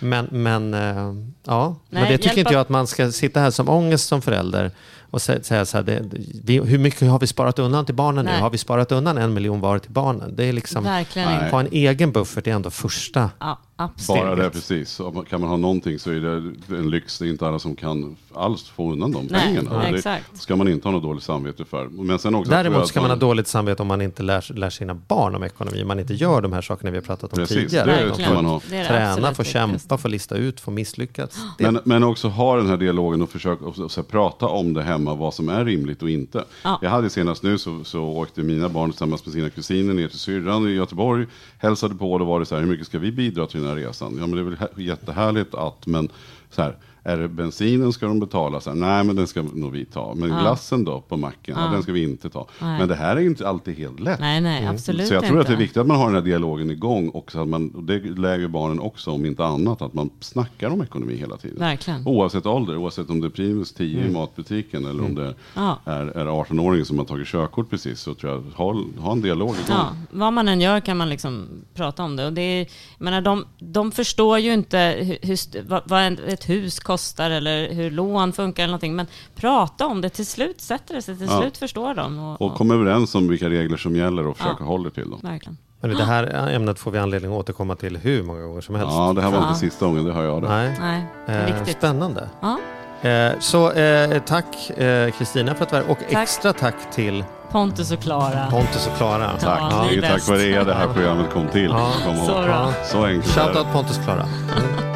[0.00, 1.76] Men, men, eh, ja.
[1.90, 4.22] men Nej, det tycker hjälpa- inte jag att man ska sitta här som ångest som
[4.22, 4.70] förälder
[5.16, 6.02] och och sä- säga så här, det,
[6.44, 8.30] vi, hur mycket har vi sparat undan till barnen nu?
[8.30, 8.40] Nej.
[8.40, 10.36] Har vi sparat undan en miljon var till barnen?
[10.36, 13.30] Det är liksom, Verkligen ha en egen buffert är ändå första.
[13.38, 14.22] Ja, absolut.
[14.22, 15.00] Bara det, precis.
[15.00, 17.18] Om man- Kan man ha någonting så är det en lyx.
[17.18, 19.78] Det är inte alla som kan alls få undan de Nej, pengarna.
[19.78, 20.36] nej, det exakt.
[20.38, 21.88] ska man inte ha något dåligt samvete för.
[21.88, 24.94] Men sen också Däremot ska man ha dåligt samvete om man inte lär, lär sina
[24.94, 25.82] barn om ekonomi.
[25.82, 28.04] Om man inte gör de här sakerna vi har pratat om Precis, tidigare.
[28.04, 28.60] det ska man ha.
[28.70, 31.38] Det är det Träna, få kämpa, få lista ut, få misslyckats.
[31.58, 34.74] Det, Men, men också ha den här dialogen och försöka och, och, här, prata om
[34.74, 36.44] det hemma, vad som är rimligt och inte.
[36.62, 36.78] Ja.
[36.82, 40.18] Jag hade senast nu så, så åkte mina barn tillsammans med sina kusiner ner till
[40.18, 41.26] syrran i Göteborg,
[41.58, 43.76] hälsade på och då var det så här, hur mycket ska vi bidra till den
[43.76, 44.16] här resan?
[44.18, 46.08] Ja men det är väl jättehärligt att, men
[46.50, 46.76] så här,
[47.06, 48.60] är det bensinen ska de betala?
[48.60, 50.14] Så här, Nej men den ska nog vi ta.
[50.16, 51.64] Men glassen då på macken, ja.
[51.64, 51.70] Ja.
[51.72, 52.46] den ska vi inte ta.
[52.60, 52.78] Nej.
[52.78, 54.20] Men det här är inte alltid helt lätt.
[54.20, 55.40] Nej, nej, absolut Så jag tror inte.
[55.40, 57.70] att det är viktigt att man har den här dialogen igång och så att man,
[57.70, 61.36] och det lär ju barnen också om inte annat, att man snackar om ekonomi hela
[61.36, 61.58] tiden.
[61.58, 62.06] Verkligen.
[62.06, 65.78] Oavsett ålder, oavsett om det är Primus 10 i matbutiken eller om det Ja.
[65.84, 69.48] är, är 18-åringen som har tagit körkort precis, så tror jag, ha, ha en dialog
[69.50, 69.64] igång.
[69.68, 72.26] Ja, vad man än gör kan man liksom prata om det.
[72.26, 72.66] Och det är,
[72.98, 74.78] menar, de, de förstår ju inte
[75.22, 78.96] hur, vad, ett hus kostar eller hur lån funkar eller någonting.
[78.96, 81.40] Men prata om det, till slut sätter det sig, till Ja.
[81.40, 82.18] slut förstår de.
[82.18, 84.66] Och, Och kom överens om vilka regler som gäller och försöka Ja.
[84.66, 85.20] hålla till dem.
[85.22, 85.56] Verkligen.
[85.80, 88.92] men det här ämnet får vi anledning att återkomma till hur många gånger som helst.
[88.94, 89.48] Ja, det här var Ja.
[89.48, 90.48] inte sista gången, det har jag det.
[90.48, 90.76] Nej.
[91.26, 92.28] Nej, Eh, spännande.
[92.40, 92.58] Ja,
[93.02, 95.90] Eh, så eh, tack eh, Kristina för att du var.
[95.90, 96.22] Och Tack.
[96.22, 98.46] extra tack till Pontus och Klara.
[98.50, 99.30] Pontus och Klara.
[99.40, 99.72] Tack.
[99.72, 101.70] Det är ju tack vare er det här programmet kom till.
[101.70, 101.92] Ja.
[102.04, 102.16] Kom.
[102.16, 102.72] Så bra.
[102.84, 103.34] Så enkelt.
[103.34, 104.22] Shoutout Pontus och Klara.
[104.22, 104.95] Mm.